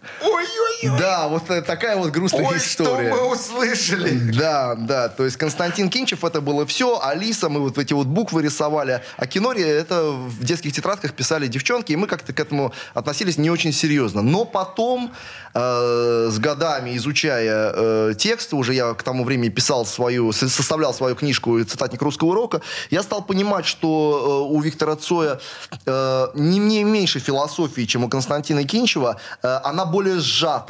Ой-ой-ой. 0.82 1.00
Да, 1.00 1.28
вот 1.28 1.50
э, 1.50 1.62
такая 1.62 1.98
вот 1.98 2.12
грустная 2.12 2.46
Ой, 2.46 2.60
что 2.60 2.84
история. 2.84 3.12
мы 3.12 3.32
услышали. 3.32 4.12
Да, 4.34 4.76
да, 4.76 5.10
то 5.10 5.26
есть 5.26 5.38
Константин 5.38 5.90
Кинчев 5.90 6.24
это 6.24 6.42
было 6.42 6.66
все, 6.66 7.00
Алиса, 7.02 7.50
мы 7.50 7.60
вот 7.60 7.78
эти 7.78 7.94
вот 7.94 8.08
буквы 8.08 8.44
рисовали, 8.44 9.02
а 9.18 9.28
киноре 9.28 9.68
это 9.68 10.04
в 10.12 10.44
детских 10.44 10.74
тетрадках 10.74 11.14
писали 11.14 11.48
девчонки, 11.48 11.92
и 11.92 11.96
мы 11.96 12.08
как-то 12.08 12.34
к 12.34 12.40
этому 12.40 12.74
относились 12.94 13.38
не 13.38 13.50
очень 13.50 13.74
серьезно. 13.74 14.22
Но 14.22 14.46
потом, 14.46 15.12
э, 15.54 16.30
с 16.32 16.40
годами 16.40 16.96
изучая 16.98 17.74
э, 17.76 18.14
тексты, 18.18 18.56
уже 18.56 18.74
я 18.74 18.94
к 18.94 19.04
тому 19.04 19.24
времени 19.24 19.50
писал 19.50 19.86
свою, 19.86 20.32
со- 20.32 20.50
составлял 20.50 20.94
свою 20.94 21.16
книжку 21.16 21.62
«Цитатник 21.64 22.02
русского 22.02 22.30
урока», 22.30 22.62
я 22.90 23.04
стал 23.04 23.22
понимать, 23.24 23.66
что 23.66 24.46
э, 24.50 24.54
у 24.54 24.62
Виктора 24.62 24.96
Цоя 24.96 25.40
э, 25.86 26.28
не, 26.36 26.60
не 26.60 26.84
меньше 26.84 27.20
философии, 27.20 27.86
чем 27.86 28.04
у 28.04 28.10
Константина 28.10 28.64
Кинчева, 28.64 29.18
э, 29.44 29.60
она 29.64 29.86
более 29.86 30.20
сжата 30.20 30.69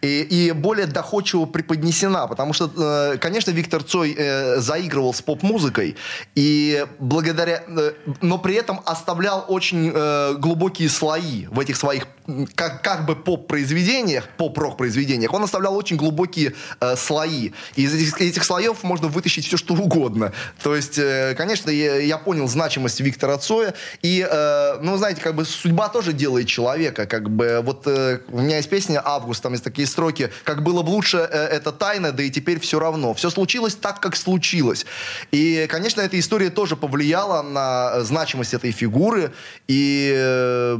и, 0.00 0.22
и 0.22 0.52
более 0.52 0.86
доходчиво 0.86 1.46
преподнесена, 1.46 2.26
потому 2.26 2.52
что, 2.52 2.70
э, 2.76 3.18
конечно, 3.18 3.50
Виктор 3.50 3.82
Цой 3.82 4.14
э, 4.16 4.60
заигрывал 4.60 5.14
с 5.14 5.22
поп-музыкой, 5.22 5.96
и 6.34 6.86
благодаря, 6.98 7.62
э, 7.66 7.92
но 8.20 8.38
при 8.38 8.54
этом 8.54 8.80
оставлял 8.84 9.44
очень 9.48 9.90
глубокие 10.38 10.88
слои 10.88 11.46
в 11.46 11.58
этих 11.58 11.76
своих 11.76 12.06
как, 12.54 12.82
как 12.82 13.06
бы 13.06 13.16
поп-произведениях, 13.16 14.28
поп-рок-произведениях, 14.36 15.32
он 15.32 15.42
оставлял 15.42 15.76
очень 15.76 15.96
глубокие 15.96 16.54
э, 16.80 16.96
слои. 16.96 17.50
И 17.76 17.82
из 17.82 17.94
этих, 17.94 18.20
этих 18.20 18.44
слоев 18.44 18.82
можно 18.82 19.08
вытащить 19.08 19.46
все, 19.46 19.56
что 19.56 19.74
угодно. 19.74 20.32
То 20.62 20.76
есть, 20.76 20.98
э, 20.98 21.34
конечно, 21.36 21.70
я, 21.70 21.96
я 21.96 22.18
понял 22.18 22.48
значимость 22.48 23.00
Виктора 23.00 23.38
Цоя. 23.38 23.74
И, 24.02 24.26
э, 24.28 24.78
ну, 24.80 24.96
знаете, 24.96 25.20
как 25.20 25.34
бы 25.34 25.44
судьба 25.44 25.88
тоже 25.88 26.12
делает 26.12 26.46
человека. 26.46 27.06
Как 27.06 27.30
бы 27.30 27.60
вот 27.64 27.86
э, 27.86 28.20
у 28.28 28.40
меня 28.40 28.56
есть 28.56 28.68
песня 28.68 29.02
«Август», 29.04 29.39
там 29.40 29.52
есть 29.52 29.64
такие 29.64 29.86
строки. 29.86 30.30
«Как 30.44 30.62
было 30.62 30.82
бы 30.82 30.90
лучше, 30.90 31.18
э, 31.18 31.46
это 31.46 31.72
тайна, 31.72 32.12
да 32.12 32.22
и 32.22 32.30
теперь 32.30 32.60
все 32.60 32.78
равно». 32.78 33.14
Все 33.14 33.30
случилось 33.30 33.74
так, 33.74 34.00
как 34.00 34.16
случилось. 34.16 34.86
И, 35.32 35.66
конечно, 35.68 36.00
эта 36.00 36.18
история 36.18 36.50
тоже 36.50 36.76
повлияла 36.76 37.42
на 37.42 37.92
э, 37.94 38.00
значимость 38.02 38.54
этой 38.54 38.72
фигуры. 38.72 39.32
И... 39.68 40.12
э, 40.14 40.78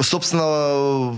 Собственно, 0.00 1.16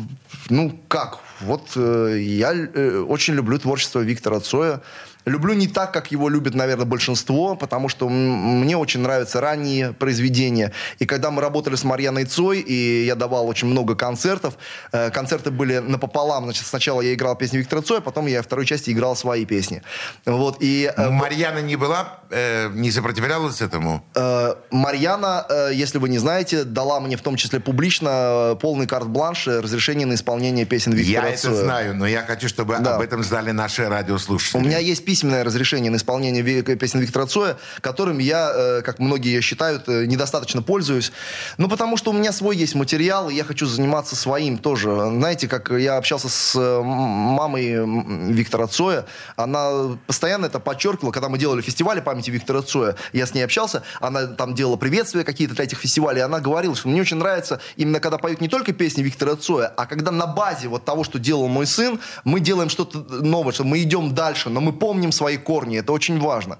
ну 0.48 0.80
как? 0.88 1.18
Вот 1.42 1.72
э, 1.76 2.16
я 2.20 2.54
э, 2.54 3.04
очень 3.06 3.34
люблю 3.34 3.58
творчество 3.58 4.00
Виктора 4.00 4.40
Цоя. 4.40 4.80
Люблю 5.24 5.54
не 5.54 5.68
так, 5.68 5.92
как 5.92 6.10
его 6.12 6.28
любит, 6.28 6.54
наверное, 6.54 6.84
большинство, 6.86 7.54
потому 7.54 7.88
что 7.88 8.08
мне 8.08 8.76
очень 8.76 9.00
нравятся 9.00 9.40
ранние 9.40 9.92
произведения. 9.92 10.72
И 10.98 11.06
когда 11.06 11.30
мы 11.30 11.40
работали 11.42 11.76
с 11.76 11.84
Марьяной 11.84 12.24
Цой, 12.24 12.60
и 12.60 13.04
я 13.04 13.14
давал 13.14 13.46
очень 13.48 13.68
много 13.68 13.94
концертов, 13.94 14.54
э, 14.92 15.10
концерты 15.10 15.50
были 15.50 15.78
напополам. 15.78 16.44
Значит, 16.44 16.66
сначала 16.66 17.00
я 17.02 17.14
играл 17.14 17.36
песни 17.36 17.58
Виктора 17.58 17.82
Цоя, 17.82 18.00
потом 18.00 18.26
я 18.26 18.38
во 18.38 18.42
второй 18.42 18.66
части 18.66 18.90
играл 18.90 19.14
свои 19.16 19.44
песни. 19.44 19.82
Вот, 20.26 20.56
и... 20.60 20.92
э, 20.96 21.10
Марьяна 21.10 21.58
не 21.60 21.76
была, 21.76 22.18
э, 22.30 22.68
не 22.74 22.90
сопротивлялась 22.90 23.60
этому? 23.60 24.04
Э, 24.14 24.54
Марьяна, 24.70 25.46
э, 25.48 25.70
если 25.74 25.98
вы 25.98 26.08
не 26.08 26.18
знаете, 26.18 26.64
дала 26.64 26.98
мне 27.00 27.16
в 27.16 27.22
том 27.22 27.36
числе 27.36 27.60
публично 27.60 28.52
э, 28.52 28.56
полный 28.60 28.86
карт-бланш 28.86 29.46
и 29.46 29.50
разрешение 29.52 30.06
на 30.06 30.14
исполнение 30.14 30.64
песен 30.66 30.92
Виктора 30.92 31.28
Я 31.28 31.32
это 31.34 31.42
Цоя. 31.42 31.54
знаю, 31.54 31.94
но 31.94 32.06
я 32.06 32.22
хочу, 32.22 32.48
чтобы 32.48 32.76
Да. 32.80 32.96
об 32.96 33.02
этом 33.02 33.22
знали 33.22 33.52
наши 33.52 33.88
радиослушатели. 33.88 34.58
У 34.60 34.64
меня 34.64 34.78
есть 34.78 35.04
письменное 35.12 35.44
разрешение 35.44 35.90
на 35.90 35.96
исполнение 35.96 36.42
ви- 36.42 36.62
песен 36.62 37.00
Виктора 37.00 37.26
Цоя, 37.26 37.58
которым 37.82 38.18
я, 38.18 38.50
э, 38.54 38.80
как 38.82 38.98
многие 38.98 39.42
считают, 39.42 39.86
э, 39.86 40.06
недостаточно 40.06 40.62
пользуюсь. 40.62 41.12
Ну, 41.58 41.68
потому 41.68 41.98
что 41.98 42.12
у 42.12 42.14
меня 42.14 42.32
свой 42.32 42.56
есть 42.56 42.74
материал, 42.74 43.28
и 43.28 43.34
я 43.34 43.44
хочу 43.44 43.66
заниматься 43.66 44.16
своим 44.16 44.56
тоже. 44.56 44.88
Знаете, 44.88 45.48
как 45.48 45.70
я 45.70 45.98
общался 45.98 46.30
с 46.30 46.54
э, 46.58 46.82
мамой 46.82 48.32
Виктора 48.32 48.66
Цоя, 48.68 49.04
она 49.36 49.98
постоянно 50.06 50.46
это 50.46 50.60
подчеркивала, 50.60 51.12
когда 51.12 51.28
мы 51.28 51.36
делали 51.36 51.60
фестивали 51.60 52.00
памяти 52.00 52.30
Виктора 52.30 52.62
Цоя, 52.62 52.94
я 53.12 53.26
с 53.26 53.34
ней 53.34 53.44
общался, 53.44 53.82
она 54.00 54.26
там 54.26 54.54
делала 54.54 54.76
приветствия 54.76 55.24
какие-то 55.24 55.54
для 55.54 55.64
этих 55.64 55.78
фестивалей, 55.78 56.22
она 56.22 56.40
говорила, 56.40 56.74
что 56.74 56.88
мне 56.88 57.02
очень 57.02 57.18
нравится 57.18 57.60
именно 57.76 58.00
когда 58.00 58.16
поют 58.16 58.40
не 58.40 58.48
только 58.48 58.72
песни 58.72 59.02
Виктора 59.02 59.36
Цоя, 59.36 59.66
а 59.76 59.84
когда 59.84 60.10
на 60.10 60.26
базе 60.26 60.68
вот 60.68 60.86
того, 60.86 61.04
что 61.04 61.18
делал 61.18 61.48
мой 61.48 61.66
сын, 61.66 62.00
мы 62.24 62.40
делаем 62.40 62.70
что-то 62.70 62.98
новое, 62.98 63.52
что 63.52 63.64
мы 63.64 63.82
идем 63.82 64.14
дальше, 64.14 64.48
но 64.48 64.60
мы 64.62 64.72
помним 64.72 65.01
свои 65.10 65.38
корни, 65.38 65.78
это 65.78 65.92
очень 65.92 66.20
важно. 66.20 66.58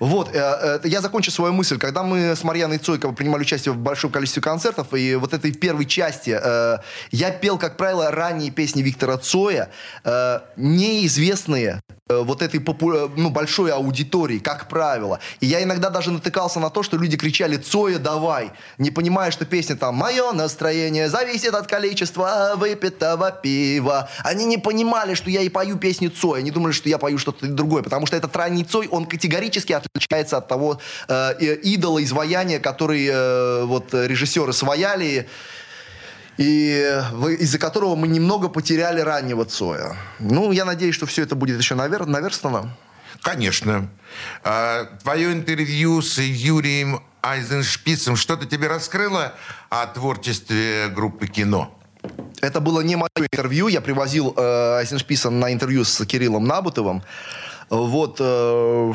Вот, 0.00 0.34
э, 0.34 0.80
э, 0.84 0.88
я 0.88 1.00
закончу 1.00 1.30
свою 1.30 1.52
мысль. 1.52 1.78
Когда 1.78 2.02
мы 2.02 2.34
с 2.34 2.42
Марьяной 2.42 2.78
Цойко 2.78 3.12
принимали 3.12 3.42
участие 3.42 3.72
в 3.72 3.76
большом 3.76 4.10
количестве 4.10 4.42
концертов, 4.42 4.92
и 4.92 5.14
вот 5.14 5.32
этой 5.32 5.52
первой 5.52 5.86
части 5.86 6.36
э, 6.42 6.78
я 7.10 7.30
пел, 7.30 7.58
как 7.58 7.76
правило, 7.76 8.10
ранние 8.10 8.50
песни 8.50 8.82
Виктора 8.82 9.18
Цоя, 9.18 9.70
э, 10.04 10.40
неизвестные 10.56 11.80
вот 12.10 12.42
этой 12.42 12.60
попу- 12.60 12.92
э, 12.92 13.08
ну, 13.16 13.30
большой 13.30 13.72
аудитории, 13.72 14.38
как 14.38 14.68
правило. 14.68 15.20
И 15.40 15.46
я 15.46 15.62
иногда 15.62 15.88
даже 15.88 16.10
натыкался 16.10 16.60
на 16.60 16.68
то, 16.68 16.82
что 16.82 16.98
люди 16.98 17.16
кричали 17.16 17.56
«Цоя, 17.56 17.98
давай!», 17.98 18.52
не 18.76 18.90
понимая, 18.90 19.30
что 19.30 19.46
песня 19.46 19.74
там 19.74 19.94
«Мое 19.94 20.32
настроение 20.32 21.08
зависит 21.08 21.54
от 21.54 21.66
количества 21.66 22.56
выпитого 22.56 23.30
пива». 23.30 24.10
Они 24.22 24.44
не 24.44 24.58
понимали, 24.58 25.14
что 25.14 25.30
я 25.30 25.40
и 25.40 25.48
пою 25.48 25.78
песню 25.78 26.10
Цоя. 26.10 26.40
Они 26.40 26.50
думали, 26.50 26.72
что 26.72 26.90
я 26.90 26.98
пою 26.98 27.16
что-то 27.16 27.46
другое, 27.46 27.82
потому 27.82 28.04
что 28.04 28.16
этот 28.16 28.36
ранний 28.36 28.64
Цой, 28.64 28.86
он 28.88 29.06
категорически 29.06 29.72
отличается 29.72 30.36
от 30.36 30.46
того 30.46 30.80
э, 31.08 31.54
идола, 31.62 32.04
изваяния, 32.04 32.60
который 32.60 33.08
э, 33.10 33.64
вот 33.64 33.94
режиссеры 33.94 34.52
свояли 34.52 35.26
и 36.36 37.02
из-за 37.38 37.58
которого 37.58 37.94
мы 37.94 38.08
немного 38.08 38.48
потеряли 38.48 39.00
раннего 39.00 39.44
Цоя. 39.44 39.96
Ну, 40.18 40.52
я 40.52 40.64
надеюсь, 40.64 40.94
что 40.94 41.06
все 41.06 41.22
это 41.22 41.34
будет 41.34 41.58
еще 41.58 41.74
навер... 41.74 42.06
наверстано. 42.06 42.76
Конечно. 43.22 43.88
А, 44.42 44.84
твое 45.02 45.32
интервью 45.32 46.02
с 46.02 46.18
Юрием 46.18 47.00
Айзеншпицем 47.22 48.16
что-то 48.16 48.46
тебе 48.46 48.68
раскрыло 48.68 49.34
о 49.70 49.86
творчестве 49.86 50.88
группы 50.88 51.26
кино? 51.26 51.74
Это 52.40 52.60
было 52.60 52.82
не 52.82 52.96
мое 52.96 53.08
интервью. 53.16 53.68
Я 53.68 53.80
привозил 53.80 54.34
э, 54.36 54.76
Айзеншписа 54.78 55.30
на 55.30 55.52
интервью 55.52 55.84
с 55.84 56.04
Кириллом 56.04 56.44
Набутовым. 56.44 57.02
Вот. 57.70 58.18
Э, 58.20 58.92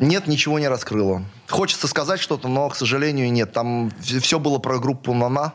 нет, 0.00 0.26
ничего 0.26 0.58
не 0.58 0.66
раскрыло. 0.66 1.22
Хочется 1.48 1.86
сказать 1.86 2.20
что-то, 2.20 2.48
но, 2.48 2.68
к 2.68 2.74
сожалению, 2.74 3.30
нет. 3.30 3.52
Там 3.52 3.92
все 4.00 4.40
было 4.40 4.58
про 4.58 4.80
группу 4.80 5.14
«Нана». 5.14 5.52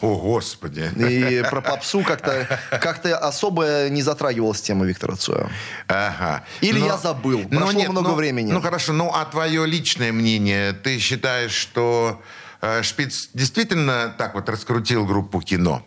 О, 0.00 0.16
Господи. 0.16 0.90
И 0.96 1.42
про 1.48 1.60
попсу 1.60 2.02
как-то 2.02 2.46
как 2.70 3.04
особо 3.06 3.88
не 3.88 4.02
затрагивалась 4.02 4.60
тема 4.60 4.84
Виктора 4.84 5.16
Цоя. 5.16 5.50
Ага. 5.88 6.44
Или 6.60 6.80
но, 6.80 6.86
я 6.86 6.96
забыл. 6.96 7.48
Прошло 7.48 7.72
нет, 7.72 7.90
много 7.90 8.10
ну, 8.10 8.14
времени. 8.14 8.52
Ну 8.52 8.60
хорошо, 8.60 8.92
ну 8.92 9.10
а 9.12 9.24
твое 9.24 9.66
личное 9.66 10.12
мнение? 10.12 10.72
Ты 10.72 10.98
считаешь, 10.98 11.52
что 11.52 12.22
э, 12.60 12.82
Шпиц 12.82 13.30
действительно 13.32 14.14
так 14.18 14.34
вот 14.34 14.48
раскрутил 14.48 15.06
группу 15.06 15.40
кино? 15.40 15.86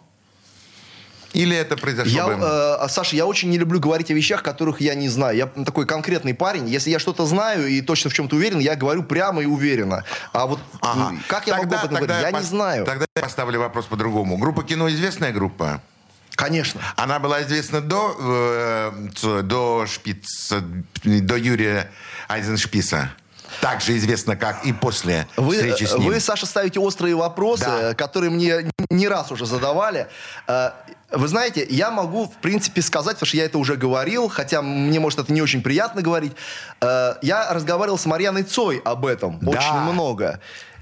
Или 1.33 1.55
это 1.55 1.77
произошло 1.77 2.11
я, 2.11 2.27
бы... 2.27 2.43
э, 2.43 2.87
Саша, 2.89 3.15
я 3.15 3.25
очень 3.25 3.49
не 3.49 3.57
люблю 3.57 3.79
говорить 3.79 4.09
о 4.09 4.13
вещах, 4.13 4.41
которых 4.43 4.81
я 4.81 4.95
не 4.95 5.09
знаю. 5.09 5.37
Я 5.37 5.45
такой 5.63 5.85
конкретный 5.85 6.33
парень. 6.33 6.67
Если 6.67 6.89
я 6.89 6.99
что-то 6.99 7.25
знаю 7.25 7.67
и 7.67 7.81
точно 7.81 8.09
в 8.09 8.13
чем-то 8.13 8.35
уверен, 8.35 8.59
я 8.59 8.75
говорю 8.75 9.03
прямо 9.03 9.41
и 9.41 9.45
уверенно. 9.45 10.03
А 10.33 10.47
вот 10.47 10.59
ага. 10.81 11.15
как 11.27 11.47
я 11.47 11.55
тогда, 11.55 11.63
могу 11.63 11.75
об 11.75 11.85
этом 11.85 12.05
говорить? 12.05 12.23
Я, 12.23 12.29
я 12.29 12.37
не 12.39 12.43
знаю. 12.43 12.85
Тогда 12.85 13.05
я 13.15 13.21
поставлю 13.21 13.59
вопрос 13.59 13.85
по-другому. 13.85 14.37
Группа 14.37 14.63
кино 14.63 14.89
известная 14.89 15.31
группа? 15.31 15.81
Конечно. 16.31 16.81
Она 16.95 17.19
была 17.19 17.43
известна 17.43 17.81
до, 17.81 18.15
э, 19.23 19.41
до 19.43 19.85
Шпица, 19.85 20.63
до 21.03 21.35
Юрия 21.35 21.91
Айзеншписа? 22.29 23.11
Так 23.61 23.81
же 23.81 23.97
известно, 23.97 24.35
как 24.35 24.65
и 24.65 24.73
после 24.73 25.27
вы, 25.35 25.55
встречи 25.55 25.83
с 25.83 25.95
ним. 25.95 26.07
Вы, 26.07 26.19
Саша, 26.19 26.45
ставите 26.45 26.79
острые 26.79 27.15
вопросы, 27.15 27.65
да. 27.65 27.93
которые 27.93 28.29
мне 28.29 28.71
не 28.89 29.07
раз 29.07 29.31
уже 29.31 29.45
задавали. 29.45 30.07
Э, 30.47 30.71
вы 31.11 31.27
знаете, 31.27 31.65
я 31.69 31.91
могу, 31.91 32.25
в 32.25 32.37
принципе, 32.37 32.81
сказать, 32.81 33.15
потому 33.15 33.27
что 33.27 33.37
я 33.37 33.45
это 33.45 33.57
уже 33.57 33.75
говорил, 33.75 34.29
хотя 34.29 34.61
мне, 34.61 34.99
может, 34.99 35.19
это 35.19 35.33
не 35.33 35.41
очень 35.41 35.61
приятно 35.61 36.01
говорить. 36.01 36.33
Э, 36.81 37.15
я 37.21 37.51
разговаривал 37.51 37.97
с 37.97 38.05
Марьяной 38.05 38.43
Цой 38.43 38.81
об 38.85 39.05
этом 39.05 39.39
да. 39.41 39.49
очень 39.51 39.91
много. 39.91 40.39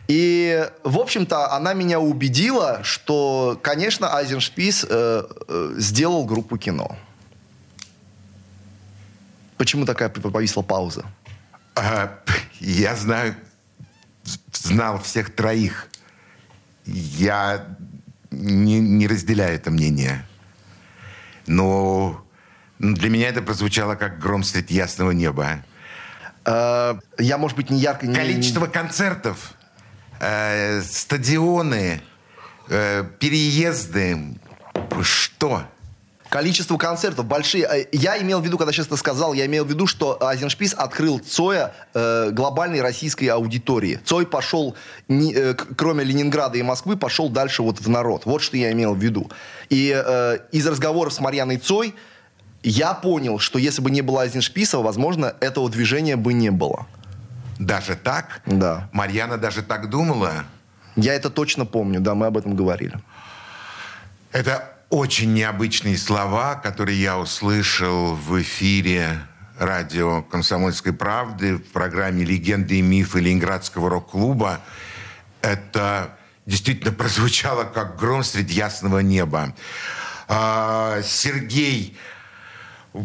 И, 0.07 0.65
в 0.83 0.99
общем-то, 0.99 1.51
она 1.51 1.73
меня 1.73 1.99
убедила, 1.99 2.79
что, 2.83 3.59
конечно, 3.61 4.15
Айзеншпис 4.15 4.85
э, 4.89 5.23
э, 5.47 5.73
сделал 5.77 6.25
группу 6.25 6.57
кино. 6.57 6.95
Почему 9.57 9.85
такая 9.85 10.09
повисла 10.09 10.61
пауза? 10.61 11.03
А, 11.75 12.19
я 12.59 12.95
знаю, 12.95 13.35
знал 14.51 15.01
всех 15.01 15.33
троих. 15.33 15.87
Я 16.85 17.77
не, 18.31 18.79
не 18.79 19.07
разделяю 19.07 19.55
это 19.55 19.71
мнение. 19.71 20.25
Но 21.45 22.25
для 22.79 23.09
меня 23.09 23.29
это 23.29 23.41
прозвучало 23.41 23.95
как 23.95 24.19
гром 24.19 24.43
средь 24.43 24.71
ясного 24.71 25.11
неба. 25.11 25.63
А, 26.45 26.99
я, 27.17 27.37
может 27.37 27.57
быть, 27.57 27.69
не 27.69 27.79
ярко... 27.79 28.07
Количество 28.07 28.65
не... 28.65 28.71
концертов, 28.71 29.53
э, 30.19 30.81
стадионы, 30.81 32.01
э, 32.69 33.03
переезды. 33.19 34.37
Что? 35.01 35.63
Количество 36.29 36.77
концертов 36.77 37.25
большие. 37.25 37.63
Э, 37.65 37.85
я 37.91 38.21
имел 38.21 38.39
в 38.41 38.45
виду, 38.45 38.57
когда 38.57 38.71
сейчас 38.71 38.87
это 38.87 38.97
сказал, 38.97 39.33
я 39.33 39.45
имел 39.45 39.65
в 39.65 39.69
виду, 39.69 39.87
что 39.87 40.21
Азеншпис 40.23 40.73
открыл 40.73 41.19
Цоя 41.19 41.73
э, 41.93 42.31
глобальной 42.31 42.81
российской 42.81 43.25
аудитории. 43.25 43.99
Цой 44.03 44.25
пошел, 44.25 44.75
не, 45.07 45.33
э, 45.33 45.53
кроме 45.53 46.03
Ленинграда 46.03 46.57
и 46.57 46.61
Москвы, 46.61 46.97
пошел 46.97 47.29
дальше 47.29 47.63
вот 47.63 47.79
в 47.79 47.89
народ. 47.89 48.25
Вот 48.25 48.41
что 48.41 48.57
я 48.57 48.71
имел 48.71 48.93
в 48.93 48.99
виду. 48.99 49.29
И 49.69 49.93
э, 49.95 50.37
из 50.51 50.67
разговоров 50.67 51.13
с 51.13 51.19
Марьяной 51.19 51.57
Цой 51.57 51.95
я 52.63 52.93
понял, 52.93 53.39
что 53.39 53.59
если 53.59 53.81
бы 53.81 53.91
не 53.91 54.01
было 54.01 54.23
Азеншписа, 54.23 54.79
возможно, 54.79 55.35
этого 55.39 55.69
движения 55.69 56.15
бы 56.15 56.33
не 56.33 56.51
было. 56.51 56.85
Даже 57.59 57.95
так? 57.95 58.41
Да. 58.45 58.89
Марьяна 58.91 59.37
даже 59.37 59.63
так 59.63 59.89
думала? 59.89 60.45
Я 60.95 61.13
это 61.13 61.29
точно 61.29 61.65
помню, 61.65 61.99
да, 61.99 62.15
мы 62.15 62.27
об 62.27 62.37
этом 62.37 62.55
говорили. 62.55 62.99
Это 64.31 64.76
очень 64.89 65.33
необычные 65.33 65.97
слова, 65.97 66.55
которые 66.55 67.01
я 67.01 67.19
услышал 67.19 68.15
в 68.15 68.41
эфире 68.41 69.19
радио 69.59 70.21
«Комсомольской 70.23 70.93
правды» 70.93 71.57
в 71.57 71.63
программе 71.71 72.23
«Легенды 72.23 72.79
и 72.79 72.81
мифы» 72.81 73.19
Ленинградского 73.19 73.89
рок-клуба. 73.89 74.61
Это 75.41 76.17
действительно 76.45 76.93
прозвучало 76.93 77.65
как 77.65 77.99
гром 77.99 78.23
среди 78.23 78.53
ясного 78.53 78.99
неба. 78.99 79.53
А, 80.29 81.01
Сергей 81.03 81.97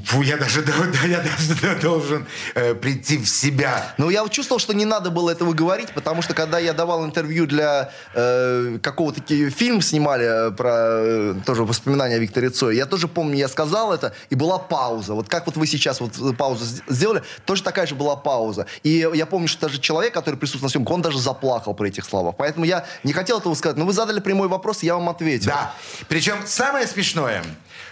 Фу, 0.06 0.22
я 0.22 0.36
даже, 0.36 0.62
да, 0.62 0.72
я 1.06 1.20
даже 1.20 1.80
должен 1.80 2.26
э, 2.54 2.74
прийти 2.74 3.18
в 3.18 3.26
себя. 3.26 3.94
Ну, 3.98 4.10
я 4.10 4.26
чувствовал, 4.28 4.58
что 4.58 4.72
не 4.72 4.84
надо 4.84 5.10
было 5.10 5.30
этого 5.30 5.52
говорить, 5.52 5.90
потому 5.92 6.22
что 6.22 6.34
когда 6.34 6.58
я 6.58 6.72
давал 6.72 7.04
интервью 7.04 7.46
для 7.46 7.90
э, 8.14 8.78
какого-то 8.82 9.22
фильм 9.50 9.82
снимали 9.82 10.48
э, 10.48 10.50
про 10.52 10.70
э, 10.72 11.34
тоже 11.44 11.64
воспоминания 11.64 12.16
о 12.16 12.18
Викторе 12.18 12.50
Цое, 12.50 12.76
я 12.76 12.86
тоже 12.86 13.08
помню, 13.08 13.36
я 13.36 13.48
сказал 13.48 13.92
это, 13.92 14.14
и 14.30 14.34
была 14.34 14.58
пауза. 14.58 15.14
Вот 15.14 15.28
как 15.28 15.46
вот 15.46 15.56
вы 15.56 15.66
сейчас 15.66 16.00
вот 16.00 16.12
э, 16.18 16.32
паузу 16.32 16.64
сделали, 16.88 17.22
тоже 17.44 17.62
такая 17.62 17.86
же 17.86 17.94
была 17.94 18.16
пауза. 18.16 18.66
И 18.82 19.08
я 19.14 19.26
помню, 19.26 19.48
что 19.48 19.62
даже 19.68 19.80
человек, 19.80 20.14
который 20.14 20.36
присутствовал 20.36 20.68
на 20.68 20.70
съемке, 20.70 20.92
он 20.92 21.02
даже 21.02 21.18
заплакал 21.18 21.74
при 21.74 21.88
этих 21.88 22.04
словах. 22.04 22.36
Поэтому 22.38 22.64
я 22.64 22.86
не 23.04 23.12
хотел 23.12 23.38
этого 23.38 23.54
сказать, 23.54 23.76
но 23.76 23.84
вы 23.84 23.92
задали 23.92 24.20
прямой 24.20 24.48
вопрос, 24.48 24.82
я 24.82 24.94
вам 24.94 25.08
ответил. 25.08 25.50
Да. 25.50 25.74
Причем 26.08 26.36
самое 26.46 26.86
смешное, 26.86 27.42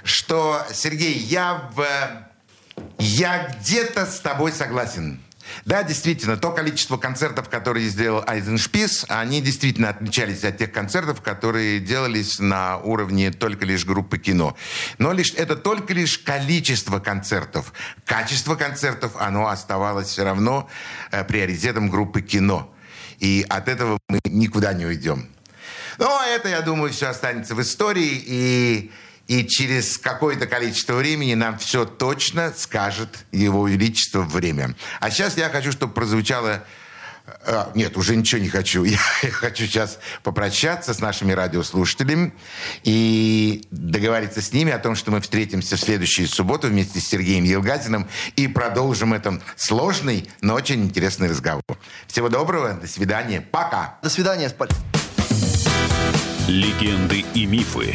что, 0.03 0.63
Сергей, 0.73 1.13
я 1.13 1.71
в 1.75 1.90
я 2.99 3.49
где-то 3.49 4.07
с 4.07 4.21
тобой 4.21 4.53
согласен. 4.53 5.21
Да, 5.65 5.83
действительно, 5.83 6.37
то 6.37 6.53
количество 6.53 6.97
концертов, 6.97 7.49
которые 7.49 7.89
сделал 7.89 8.23
Айзеншпис, 8.27 9.07
они 9.09 9.41
действительно 9.41 9.91
отличались 9.91 10.45
от 10.45 10.59
тех 10.59 10.73
концертов, 10.73 11.21
которые 11.21 11.81
делались 11.81 12.39
на 12.39 12.79
уровне 12.79 13.31
только 13.31 13.65
лишь 13.65 13.85
группы 13.85 14.19
кино. 14.19 14.57
Но 14.99 15.13
лишь, 15.13 15.33
это 15.35 15.57
только 15.57 15.93
лишь 15.93 16.19
количество 16.19 16.99
концертов. 16.99 17.73
Качество 18.05 18.55
концертов, 18.55 19.13
оно 19.19 19.49
оставалось 19.49 20.09
все 20.09 20.25
равно 20.25 20.69
э, 21.11 21.25
приоритетом 21.25 21.91
группы 21.91 22.23
кино. 22.23 22.73
И 23.19 23.45
от 23.49 23.69
этого 23.69 23.99
мы 24.09 24.21
никуда 24.25 24.73
не 24.73 24.87
уйдем. 24.87 25.29
Но 25.99 26.23
это, 26.25 26.49
я 26.49 26.63
думаю, 26.63 26.93
все 26.93 27.09
останется 27.09 27.55
в 27.55 27.61
истории. 27.61 28.23
И 28.25 28.91
и 29.31 29.47
через 29.47 29.97
какое-то 29.97 30.49
количество 30.49 30.95
времени 30.95 31.35
нам 31.35 31.57
все 31.57 31.85
точно 31.85 32.53
скажет 32.57 33.27
Его 33.31 33.69
Величество 33.69 34.23
время. 34.23 34.75
А 34.99 35.09
сейчас 35.13 35.37
я 35.37 35.49
хочу, 35.51 35.71
чтобы 35.71 35.93
прозвучало... 35.93 36.65
А, 37.47 37.71
нет, 37.77 37.97
уже 37.97 38.17
ничего 38.17 38.41
не 38.41 38.49
хочу. 38.49 38.83
Я, 38.83 38.99
я 39.23 39.31
хочу 39.31 39.67
сейчас 39.67 40.01
попрощаться 40.25 40.95
с 40.95 40.99
нашими 40.99 41.31
радиослушателями 41.31 42.33
и 42.83 43.69
договориться 43.71 44.43
с 44.43 44.53
ними 44.53 44.73
о 44.73 44.81
том, 44.81 44.97
что 44.97 45.13
мы 45.13 45.21
встретимся 45.21 45.77
в 45.77 45.81
следующую 45.81 46.27
субботу 46.27 46.67
вместе 46.67 46.99
с 46.99 47.07
Сергеем 47.07 47.45
Елгатиным 47.45 48.09
и 48.35 48.49
продолжим 48.49 49.15
этот 49.15 49.43
сложный, 49.55 50.29
но 50.41 50.55
очень 50.55 50.83
интересный 50.83 51.29
разговор. 51.29 51.63
Всего 52.09 52.31
доброго, 52.31 52.73
до 52.73 52.89
свидания, 52.89 53.41
пока. 53.41 53.97
До 54.03 54.11
свидания, 54.11 54.53
Легенды 56.49 57.25
и 57.33 57.47
мифы 57.47 57.95